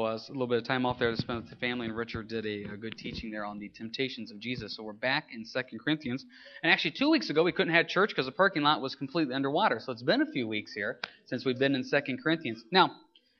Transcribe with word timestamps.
was 0.00 0.28
a 0.28 0.32
little 0.32 0.46
bit 0.46 0.58
of 0.58 0.64
time 0.64 0.86
off 0.86 0.98
there 0.98 1.10
to 1.10 1.16
spend 1.16 1.42
with 1.42 1.50
the 1.50 1.56
family, 1.56 1.86
and 1.86 1.94
Richard 1.94 2.28
did 2.28 2.46
a, 2.46 2.72
a, 2.72 2.76
good 2.76 2.96
teaching 2.96 3.30
there 3.30 3.44
on 3.44 3.58
the 3.58 3.68
temptations 3.68 4.30
of 4.30 4.40
Jesus. 4.40 4.74
So 4.74 4.82
we're 4.82 4.94
back 4.94 5.28
in 5.34 5.44
Second 5.44 5.80
Corinthians, 5.80 6.24
and 6.62 6.72
actually 6.72 6.92
two 6.92 7.10
weeks 7.10 7.28
ago 7.28 7.42
we 7.42 7.52
couldn't 7.52 7.74
have 7.74 7.86
church 7.86 8.08
because 8.08 8.24
the 8.24 8.32
parking 8.32 8.62
lot 8.62 8.80
was 8.80 8.94
completely 8.94 9.34
underwater. 9.34 9.78
So 9.78 9.92
it's 9.92 10.02
been 10.02 10.22
a 10.22 10.32
few 10.32 10.48
weeks 10.48 10.72
here 10.72 10.98
since 11.26 11.44
we've 11.44 11.58
been 11.58 11.74
in 11.74 11.84
Second 11.84 12.22
Corinthians. 12.22 12.64
Now, 12.72 12.92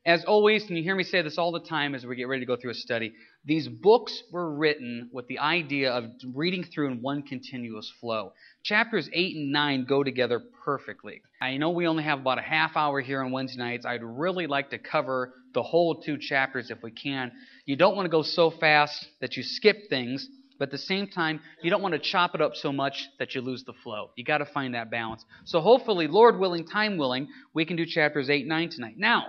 as 0.05 0.25
always, 0.25 0.67
and 0.69 0.77
you 0.77 0.83
hear 0.83 0.95
me 0.95 1.05
say 1.05 1.23
this 1.23 1.39
all 1.39 1.53
the 1.53 1.61
time 1.61 1.95
as 1.95 2.05
we 2.05 2.17
get 2.17 2.29
ready 2.29 2.41
to 2.41 2.47
go 2.47 2.57
through 2.57 2.71
a 2.71 2.75
study, 2.75 3.13
these 3.45 3.69
books 3.69 4.23
were 4.31 4.51
written 4.55 5.11
with 5.13 5.27
the 5.29 5.39
idea 5.39 5.93
of 5.93 6.05
reading 6.35 6.65
through 6.65 6.91
in 6.91 7.03
one 7.03 7.23
continuous 7.23 7.91
flow. 8.01 8.33
Chapters 8.63 9.09
8 9.13 9.37
and 9.37 9.53
9 9.53 9.87
go 9.87 10.03
together 10.03 10.41
perfectly. 10.65 11.23
I 11.41 11.57
know 11.57 11.71
we 11.71 11.87
only 11.87 12.05
have 12.05 12.21
about 12.21 12.39
a 12.39 12.43
half 12.43 12.77
hour 12.77 13.01
here 13.01 13.23
on 13.23 13.31
Wednesday 13.31 13.63
nights. 13.63 13.87
I'd 13.87 14.03
really 14.03 14.47
like 14.47 14.71
to 14.71 14.79
cover 14.79 15.35
the 15.55 15.63
whole 15.63 16.01
two 16.03 16.19
chapters 16.19 16.71
if 16.71 16.83
we 16.83 16.91
can. 16.91 17.33
You 17.65 17.77
don't 17.77 17.97
want 17.97 18.07
to 18.07 18.11
go 18.11 18.23
so 18.23 18.51
fast 18.51 19.09
that 19.21 19.37
you 19.37 19.43
skip 19.43 19.89
things, 19.89 20.29
but 20.59 20.69
at 20.69 20.73
the 20.73 20.79
same 20.79 21.07
time, 21.07 21.41
you 21.63 21.71
don't 21.71 21.83
want 21.83 21.95
to 21.95 21.99
chop 21.99 22.35
it 22.35 22.43
up 22.43 22.55
so 22.55 22.73
much 22.73 23.09
that 23.19 23.35
you 23.35 23.41
lose 23.41 23.65
the 23.65 23.73
flow. 23.83 24.11
You 24.17 24.25
got 24.25 24.39
to 24.39 24.47
find 24.47 24.75
that 24.75 24.91
balance. 24.91 25.25
So 25.45 25.61
hopefully, 25.61 26.07
Lord 26.07 26.39
willing, 26.39 26.67
time 26.67 26.99
willing, 26.99 27.29
we 27.55 27.65
can 27.65 27.77
do 27.77 27.87
chapters 27.87 28.29
8 28.29 28.47
9 28.47 28.69
tonight. 28.69 28.95
Now, 28.99 29.29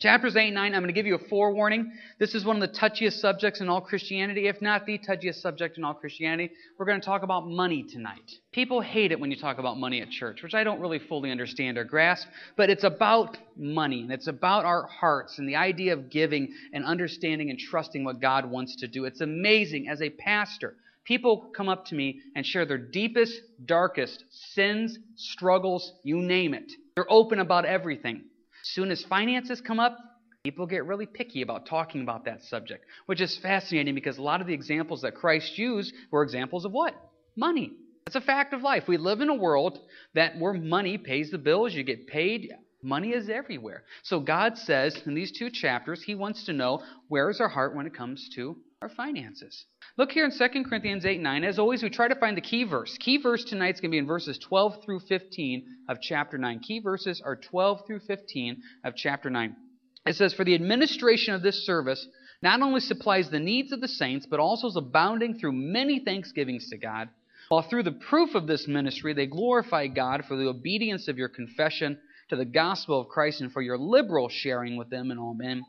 Chapters 0.00 0.34
8 0.34 0.46
and 0.46 0.56
9, 0.56 0.74
I'm 0.74 0.82
going 0.82 0.88
to 0.88 0.92
give 0.92 1.06
you 1.06 1.14
a 1.14 1.28
forewarning. 1.28 1.92
This 2.18 2.34
is 2.34 2.44
one 2.44 2.60
of 2.60 2.68
the 2.68 2.76
touchiest 2.76 3.20
subjects 3.20 3.60
in 3.60 3.68
all 3.68 3.80
Christianity, 3.80 4.48
if 4.48 4.60
not 4.60 4.86
the 4.86 4.98
touchiest 4.98 5.40
subject 5.40 5.78
in 5.78 5.84
all 5.84 5.94
Christianity. 5.94 6.52
We're 6.76 6.86
going 6.86 7.00
to 7.00 7.04
talk 7.04 7.22
about 7.22 7.46
money 7.46 7.84
tonight. 7.84 8.32
People 8.50 8.80
hate 8.80 9.12
it 9.12 9.20
when 9.20 9.30
you 9.30 9.36
talk 9.36 9.58
about 9.58 9.78
money 9.78 10.02
at 10.02 10.10
church, 10.10 10.42
which 10.42 10.52
I 10.52 10.64
don't 10.64 10.80
really 10.80 10.98
fully 10.98 11.30
understand 11.30 11.78
or 11.78 11.84
grasp, 11.84 12.26
but 12.56 12.70
it's 12.70 12.82
about 12.82 13.38
money, 13.56 14.02
and 14.02 14.10
it's 14.10 14.26
about 14.26 14.64
our 14.64 14.88
hearts 14.88 15.38
and 15.38 15.48
the 15.48 15.54
idea 15.54 15.92
of 15.92 16.10
giving 16.10 16.52
and 16.72 16.84
understanding 16.84 17.50
and 17.50 17.58
trusting 17.58 18.02
what 18.02 18.20
God 18.20 18.50
wants 18.50 18.74
to 18.76 18.88
do. 18.88 19.04
It's 19.04 19.20
amazing 19.20 19.88
as 19.88 20.02
a 20.02 20.10
pastor. 20.10 20.74
People 21.04 21.52
come 21.56 21.68
up 21.68 21.86
to 21.86 21.94
me 21.94 22.20
and 22.34 22.44
share 22.44 22.66
their 22.66 22.78
deepest, 22.78 23.40
darkest 23.64 24.24
sins, 24.54 24.98
struggles, 25.14 25.92
you 26.02 26.16
name 26.20 26.52
it. 26.52 26.72
They're 26.96 27.10
open 27.10 27.38
about 27.38 27.64
everything. 27.64 28.24
Soon 28.64 28.90
as 28.90 29.04
finances 29.04 29.60
come 29.60 29.78
up, 29.78 29.98
people 30.42 30.66
get 30.66 30.86
really 30.86 31.04
picky 31.06 31.42
about 31.42 31.66
talking 31.66 32.00
about 32.00 32.24
that 32.24 32.42
subject, 32.42 32.86
which 33.06 33.20
is 33.20 33.38
fascinating 33.38 33.94
because 33.94 34.16
a 34.16 34.22
lot 34.22 34.40
of 34.40 34.46
the 34.46 34.54
examples 34.54 35.02
that 35.02 35.14
Christ 35.14 35.58
used 35.58 35.94
were 36.10 36.22
examples 36.22 36.64
of 36.64 36.72
what? 36.72 36.94
Money. 37.36 37.72
It's 38.06 38.16
a 38.16 38.22
fact 38.22 38.54
of 38.54 38.62
life. 38.62 38.84
We 38.88 38.96
live 38.96 39.20
in 39.20 39.28
a 39.28 39.34
world 39.34 39.78
that 40.14 40.38
where 40.38 40.54
money 40.54 40.96
pays 40.96 41.30
the 41.30 41.38
bills, 41.38 41.74
you 41.74 41.84
get 41.84 42.06
paid, 42.06 42.52
money 42.82 43.10
is 43.10 43.28
everywhere. 43.28 43.84
So 44.02 44.18
God 44.18 44.56
says 44.56 44.98
in 45.04 45.14
these 45.14 45.32
two 45.32 45.50
chapters, 45.50 46.02
He 46.02 46.14
wants 46.14 46.44
to 46.46 46.54
know 46.54 46.82
where 47.08 47.28
is 47.28 47.40
our 47.40 47.48
heart 47.48 47.74
when 47.74 47.86
it 47.86 47.94
comes 47.94 48.30
to 48.34 48.56
our 48.84 48.90
finances. 48.90 49.64
Look 49.96 50.12
here 50.12 50.26
in 50.26 50.30
2 50.30 50.64
Corinthians 50.64 51.06
8 51.06 51.18
9. 51.18 51.42
As 51.44 51.58
always, 51.58 51.82
we 51.82 51.88
try 51.88 52.06
to 52.06 52.14
find 52.14 52.36
the 52.36 52.42
key 52.42 52.64
verse. 52.64 52.98
Key 52.98 53.16
verse 53.16 53.42
tonight 53.42 53.76
is 53.76 53.80
going 53.80 53.90
to 53.90 53.94
be 53.94 53.98
in 53.98 54.06
verses 54.06 54.38
12 54.38 54.84
through 54.84 55.00
15 55.00 55.64
of 55.88 56.02
chapter 56.02 56.36
9. 56.36 56.60
Key 56.60 56.80
verses 56.80 57.22
are 57.24 57.34
12 57.34 57.86
through 57.86 58.00
15 58.00 58.62
of 58.84 58.94
chapter 58.94 59.30
9. 59.30 59.56
It 60.04 60.16
says, 60.16 60.34
For 60.34 60.44
the 60.44 60.54
administration 60.54 61.32
of 61.32 61.40
this 61.40 61.64
service 61.64 62.06
not 62.42 62.60
only 62.60 62.80
supplies 62.80 63.30
the 63.30 63.40
needs 63.40 63.72
of 63.72 63.80
the 63.80 63.88
saints, 63.88 64.26
but 64.26 64.38
also 64.38 64.66
is 64.66 64.76
abounding 64.76 65.38
through 65.38 65.52
many 65.52 66.00
thanksgivings 66.00 66.68
to 66.68 66.76
God. 66.76 67.08
While 67.48 67.62
through 67.62 67.84
the 67.84 67.92
proof 67.92 68.34
of 68.34 68.46
this 68.46 68.68
ministry 68.68 69.14
they 69.14 69.26
glorify 69.26 69.86
God 69.86 70.26
for 70.28 70.36
the 70.36 70.48
obedience 70.48 71.08
of 71.08 71.16
your 71.16 71.30
confession 71.30 71.98
to 72.28 72.36
the 72.36 72.44
gospel 72.44 73.00
of 73.00 73.08
Christ 73.08 73.40
and 73.40 73.50
for 73.50 73.62
your 73.62 73.78
liberal 73.78 74.28
sharing 74.28 74.76
with 74.76 74.90
them 74.90 75.10
and 75.10 75.18
all 75.18 75.34
men 75.34 75.62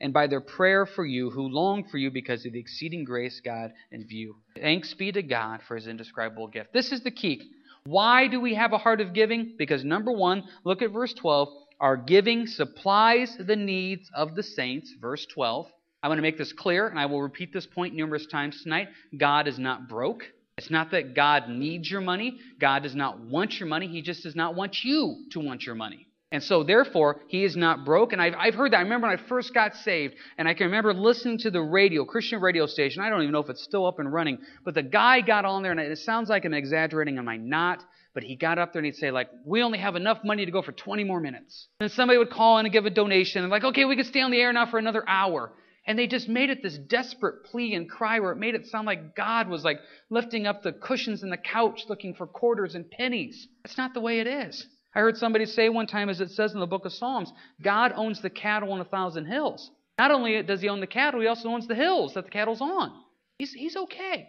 and 0.00 0.12
by 0.12 0.26
their 0.26 0.40
prayer 0.40 0.86
for 0.86 1.04
you 1.04 1.30
who 1.30 1.48
long 1.48 1.84
for 1.84 1.98
you 1.98 2.10
because 2.10 2.46
of 2.46 2.52
the 2.52 2.58
exceeding 2.58 3.04
grace 3.04 3.40
God 3.44 3.72
in 3.90 4.06
view. 4.06 4.36
Thanks 4.54 4.94
be 4.94 5.12
to 5.12 5.22
God 5.22 5.60
for 5.66 5.76
his 5.76 5.86
indescribable 5.86 6.48
gift. 6.48 6.72
This 6.72 6.92
is 6.92 7.02
the 7.02 7.10
key. 7.10 7.50
Why 7.84 8.28
do 8.28 8.40
we 8.40 8.54
have 8.54 8.72
a 8.72 8.78
heart 8.78 9.00
of 9.00 9.14
giving? 9.14 9.54
Because 9.58 9.84
number 9.84 10.12
one, 10.12 10.44
look 10.64 10.82
at 10.82 10.92
verse 10.92 11.14
12. 11.14 11.48
Our 11.80 11.96
giving 11.96 12.46
supplies 12.46 13.36
the 13.38 13.56
needs 13.56 14.10
of 14.14 14.34
the 14.34 14.42
saints. 14.42 14.92
Verse 15.00 15.26
12. 15.32 15.66
I 16.02 16.08
want 16.08 16.18
to 16.18 16.22
make 16.22 16.38
this 16.38 16.52
clear, 16.52 16.88
and 16.88 16.98
I 16.98 17.06
will 17.06 17.20
repeat 17.20 17.52
this 17.52 17.66
point 17.66 17.94
numerous 17.94 18.26
times 18.26 18.62
tonight. 18.62 18.88
God 19.16 19.46
is 19.48 19.58
not 19.58 19.88
broke. 19.88 20.24
It's 20.56 20.70
not 20.70 20.90
that 20.90 21.14
God 21.14 21.48
needs 21.48 21.90
your 21.90 22.00
money. 22.00 22.38
God 22.58 22.82
does 22.82 22.94
not 22.94 23.20
want 23.20 23.58
your 23.58 23.68
money. 23.68 23.86
He 23.86 24.02
just 24.02 24.22
does 24.22 24.36
not 24.36 24.54
want 24.54 24.82
you 24.82 25.24
to 25.32 25.40
want 25.40 25.64
your 25.64 25.74
money. 25.74 26.06
And 26.32 26.42
so, 26.42 26.62
therefore, 26.62 27.20
he 27.26 27.42
is 27.42 27.56
not 27.56 27.84
broke. 27.84 28.12
And 28.12 28.22
I've, 28.22 28.34
I've 28.38 28.54
heard 28.54 28.72
that. 28.72 28.78
I 28.78 28.82
remember 28.82 29.08
when 29.08 29.18
I 29.18 29.22
first 29.28 29.52
got 29.52 29.74
saved, 29.74 30.14
and 30.38 30.46
I 30.46 30.54
can 30.54 30.66
remember 30.66 30.94
listening 30.94 31.38
to 31.38 31.50
the 31.50 31.60
radio, 31.60 32.04
Christian 32.04 32.40
radio 32.40 32.66
station. 32.66 33.02
I 33.02 33.10
don't 33.10 33.22
even 33.22 33.32
know 33.32 33.40
if 33.40 33.50
it's 33.50 33.64
still 33.64 33.84
up 33.84 33.98
and 33.98 34.12
running. 34.12 34.38
But 34.64 34.74
the 34.74 34.82
guy 34.82 35.22
got 35.22 35.44
on 35.44 35.62
there, 35.62 35.72
and 35.72 35.80
it 35.80 35.98
sounds 35.98 36.28
like 36.28 36.44
I'm 36.44 36.54
exaggerating, 36.54 37.18
am 37.18 37.28
I 37.28 37.36
not? 37.36 37.82
But 38.14 38.22
he 38.22 38.36
got 38.36 38.58
up 38.58 38.72
there 38.72 38.80
and 38.80 38.86
he'd 38.86 38.96
say, 38.96 39.10
like, 39.10 39.28
we 39.44 39.62
only 39.62 39.78
have 39.78 39.96
enough 39.96 40.18
money 40.24 40.44
to 40.44 40.50
go 40.52 40.62
for 40.62 40.72
20 40.72 41.04
more 41.04 41.20
minutes. 41.20 41.68
And 41.80 41.90
somebody 41.90 42.18
would 42.18 42.30
call 42.30 42.58
in 42.58 42.66
and 42.66 42.72
give 42.72 42.86
a 42.86 42.90
donation, 42.90 43.42
and 43.42 43.50
like, 43.50 43.64
okay, 43.64 43.84
we 43.84 43.96
can 43.96 44.04
stay 44.04 44.20
on 44.20 44.30
the 44.30 44.40
air 44.40 44.52
now 44.52 44.66
for 44.66 44.78
another 44.78 45.02
hour. 45.08 45.52
And 45.86 45.98
they 45.98 46.06
just 46.06 46.28
made 46.28 46.50
it 46.50 46.62
this 46.62 46.78
desperate 46.78 47.44
plea 47.46 47.74
and 47.74 47.90
cry 47.90 48.20
where 48.20 48.32
it 48.32 48.36
made 48.36 48.54
it 48.54 48.66
sound 48.66 48.86
like 48.86 49.16
God 49.16 49.48
was 49.48 49.64
like 49.64 49.80
lifting 50.10 50.46
up 50.46 50.62
the 50.62 50.72
cushions 50.72 51.22
in 51.22 51.30
the 51.30 51.36
couch 51.36 51.84
looking 51.88 52.14
for 52.14 52.26
quarters 52.26 52.74
and 52.74 52.88
pennies. 52.88 53.48
That's 53.64 53.78
not 53.78 53.94
the 53.94 54.00
way 54.00 54.20
it 54.20 54.26
is. 54.26 54.66
I 54.94 55.00
heard 55.00 55.16
somebody 55.16 55.46
say 55.46 55.68
one 55.68 55.86
time, 55.86 56.08
as 56.08 56.20
it 56.20 56.30
says 56.30 56.52
in 56.52 56.60
the 56.60 56.66
book 56.66 56.84
of 56.84 56.92
Psalms, 56.92 57.32
God 57.62 57.92
owns 57.94 58.20
the 58.20 58.30
cattle 58.30 58.72
on 58.72 58.80
a 58.80 58.84
thousand 58.84 59.26
hills. 59.26 59.70
Not 59.98 60.10
only 60.10 60.42
does 60.42 60.60
he 60.60 60.68
own 60.68 60.80
the 60.80 60.86
cattle, 60.86 61.20
he 61.20 61.26
also 61.26 61.48
owns 61.48 61.68
the 61.68 61.74
hills 61.74 62.14
that 62.14 62.24
the 62.24 62.30
cattle's 62.30 62.60
on. 62.60 62.92
He's, 63.38 63.52
he's 63.52 63.76
okay. 63.76 64.28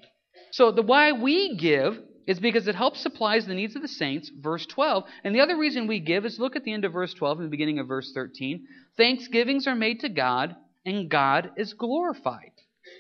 So 0.51 0.71
the 0.71 0.81
why 0.81 1.13
we 1.13 1.57
give 1.57 1.97
is 2.27 2.39
because 2.39 2.67
it 2.67 2.75
helps 2.75 3.01
supplies 3.01 3.47
the 3.47 3.55
needs 3.55 3.75
of 3.75 3.81
the 3.81 3.87
saints, 3.87 4.29
verse 4.39 4.65
12. 4.67 5.03
And 5.23 5.33
the 5.33 5.39
other 5.39 5.57
reason 5.57 5.87
we 5.87 5.99
give 5.99 6.25
is 6.25 6.39
look 6.39 6.55
at 6.55 6.63
the 6.63 6.73
end 6.73 6.85
of 6.85 6.93
verse 6.93 7.13
12 7.13 7.39
and 7.39 7.47
the 7.47 7.51
beginning 7.51 7.79
of 7.79 7.87
verse 7.87 8.11
13. 8.13 8.65
Thanksgivings 8.97 9.67
are 9.67 9.75
made 9.75 10.01
to 10.01 10.09
God, 10.09 10.55
and 10.85 11.09
God 11.09 11.51
is 11.57 11.73
glorified. 11.73 12.51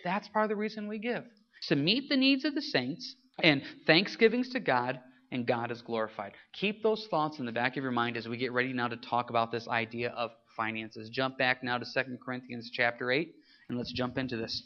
That's 0.03 0.27
part 0.29 0.45
of 0.45 0.49
the 0.49 0.55
reason 0.55 0.87
we 0.87 0.97
give. 0.97 1.23
To 1.67 1.75
meet 1.75 2.09
the 2.09 2.17
needs 2.17 2.45
of 2.45 2.55
the 2.55 2.61
saints, 2.61 3.15
and 3.43 3.61
thanksgivings 3.85 4.49
to 4.49 4.59
God, 4.59 4.99
and 5.31 5.47
God 5.47 5.71
is 5.71 5.81
glorified. 5.81 6.33
Keep 6.53 6.83
those 6.83 7.07
thoughts 7.09 7.39
in 7.39 7.45
the 7.45 7.51
back 7.51 7.77
of 7.77 7.83
your 7.83 7.91
mind 7.91 8.17
as 8.17 8.27
we 8.27 8.37
get 8.37 8.51
ready 8.51 8.73
now 8.73 8.87
to 8.87 8.97
talk 8.97 9.29
about 9.29 9.51
this 9.51 9.67
idea 9.67 10.09
of 10.09 10.31
finances. 10.57 11.09
Jump 11.09 11.37
back 11.37 11.63
now 11.63 11.77
to 11.77 11.85
2 11.85 12.17
Corinthians 12.23 12.69
chapter 12.71 13.11
8 13.11 13.33
and 13.69 13.77
let's 13.77 13.93
jump 13.93 14.17
into 14.17 14.37
this. 14.37 14.63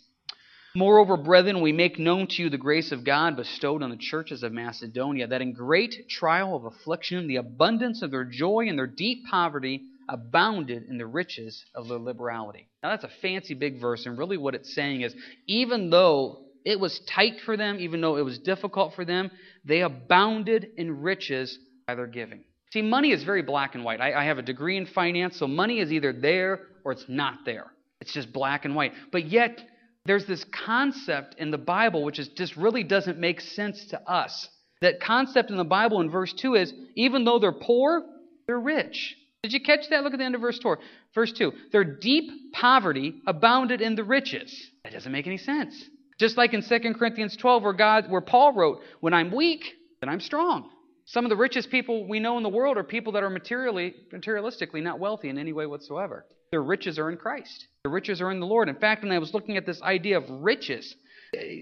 Moreover, 0.75 1.15
brethren, 1.15 1.61
we 1.61 1.71
make 1.71 1.99
known 1.99 2.27
to 2.27 2.43
you 2.43 2.49
the 2.49 2.57
grace 2.57 2.91
of 2.91 3.05
God 3.05 3.37
bestowed 3.37 3.81
on 3.81 3.91
the 3.91 3.95
churches 3.95 4.43
of 4.43 4.51
Macedonia, 4.51 5.25
that 5.27 5.41
in 5.41 5.53
great 5.53 6.09
trial 6.09 6.53
of 6.53 6.65
affliction, 6.65 7.27
the 7.27 7.37
abundance 7.37 8.01
of 8.01 8.11
their 8.11 8.25
joy 8.25 8.65
and 8.67 8.77
their 8.77 8.87
deep 8.87 9.25
poverty 9.31 9.83
abounded 10.09 10.83
in 10.89 10.97
the 10.97 11.05
riches 11.05 11.63
of 11.73 11.87
their 11.87 11.97
liberality. 11.97 12.67
Now, 12.83 12.89
that's 12.89 13.05
a 13.05 13.19
fancy 13.21 13.53
big 13.53 13.79
verse, 13.79 14.05
and 14.05 14.17
really 14.17 14.35
what 14.35 14.53
it's 14.53 14.75
saying 14.75 15.01
is 15.01 15.15
even 15.47 15.91
though 15.91 16.44
it 16.65 16.79
was 16.79 16.99
tight 17.07 17.39
for 17.45 17.55
them, 17.55 17.77
even 17.79 18.01
though 18.01 18.17
it 18.17 18.25
was 18.25 18.39
difficult 18.39 18.95
for 18.95 19.05
them. 19.05 19.29
They 19.63 19.81
abounded 19.81 20.67
in 20.77 21.01
riches 21.01 21.57
by 21.87 21.95
their 21.95 22.07
giving. 22.07 22.43
See, 22.73 22.81
money 22.81 23.11
is 23.11 23.23
very 23.23 23.43
black 23.43 23.75
and 23.75 23.85
white. 23.85 24.01
I, 24.01 24.13
I 24.13 24.25
have 24.25 24.39
a 24.39 24.41
degree 24.41 24.75
in 24.75 24.87
finance, 24.87 25.37
so 25.37 25.47
money 25.47 25.79
is 25.79 25.91
either 25.91 26.11
there 26.11 26.61
or 26.83 26.91
it's 26.91 27.05
not 27.07 27.45
there. 27.45 27.67
It's 28.01 28.11
just 28.11 28.33
black 28.33 28.65
and 28.65 28.75
white. 28.75 28.93
But 29.11 29.27
yet, 29.27 29.61
there's 30.05 30.25
this 30.25 30.43
concept 30.65 31.35
in 31.37 31.51
the 31.51 31.57
Bible 31.57 32.03
which 32.03 32.19
is, 32.19 32.27
just 32.29 32.57
really 32.57 32.83
doesn't 32.83 33.19
make 33.19 33.41
sense 33.41 33.85
to 33.91 34.01
us. 34.09 34.49
That 34.81 34.99
concept 34.99 35.51
in 35.51 35.57
the 35.57 35.63
Bible 35.63 36.01
in 36.01 36.09
verse 36.09 36.33
2 36.33 36.55
is 36.55 36.73
even 36.95 37.23
though 37.23 37.39
they're 37.39 37.51
poor, 37.51 38.03
they're 38.47 38.59
rich. 38.59 39.15
Did 39.43 39.53
you 39.53 39.61
catch 39.61 39.89
that? 39.91 40.03
Look 40.03 40.13
at 40.13 40.19
the 40.19 40.25
end 40.25 40.35
of 40.35 40.41
verse 40.41 40.59
2. 40.59 40.75
Verse 41.13 41.31
2. 41.31 41.53
Their 41.71 41.83
deep 41.83 42.53
poverty 42.53 43.21
abounded 43.27 43.79
in 43.79 43.95
the 43.95 44.03
riches. 44.03 44.71
That 44.83 44.93
doesn't 44.93 45.11
make 45.11 45.27
any 45.27 45.37
sense. 45.37 45.85
Just 46.17 46.37
like 46.37 46.53
in 46.53 46.61
2 46.61 46.93
Corinthians 46.93 47.35
12, 47.35 47.63
where 47.63 47.73
God, 47.73 48.09
where 48.09 48.21
Paul 48.21 48.53
wrote, 48.53 48.81
"When 49.01 49.13
I'm 49.13 49.31
weak, 49.31 49.75
then 49.99 50.09
I'm 50.09 50.21
strong." 50.21 50.69
Some 51.05 51.25
of 51.25 51.29
the 51.29 51.35
richest 51.35 51.69
people 51.69 52.07
we 52.07 52.19
know 52.19 52.37
in 52.37 52.43
the 52.43 52.49
world 52.49 52.77
are 52.77 52.83
people 52.83 53.13
that 53.13 53.23
are 53.23 53.29
materially, 53.29 53.93
materialistically 54.11 54.81
not 54.81 54.99
wealthy 54.99 55.29
in 55.29 55.37
any 55.37 55.53
way 55.53 55.65
whatsoever. 55.65 56.25
Their 56.51 56.63
riches 56.63 56.97
are 56.97 57.11
in 57.11 57.17
Christ. 57.17 57.67
Their 57.83 57.91
riches 57.91 58.21
are 58.21 58.31
in 58.31 58.39
the 58.39 58.47
Lord. 58.47 58.69
In 58.69 58.75
fact, 58.75 59.03
when 59.03 59.11
I 59.11 59.19
was 59.19 59.33
looking 59.33 59.57
at 59.57 59.65
this 59.65 59.81
idea 59.81 60.17
of 60.17 60.29
riches, 60.29 60.95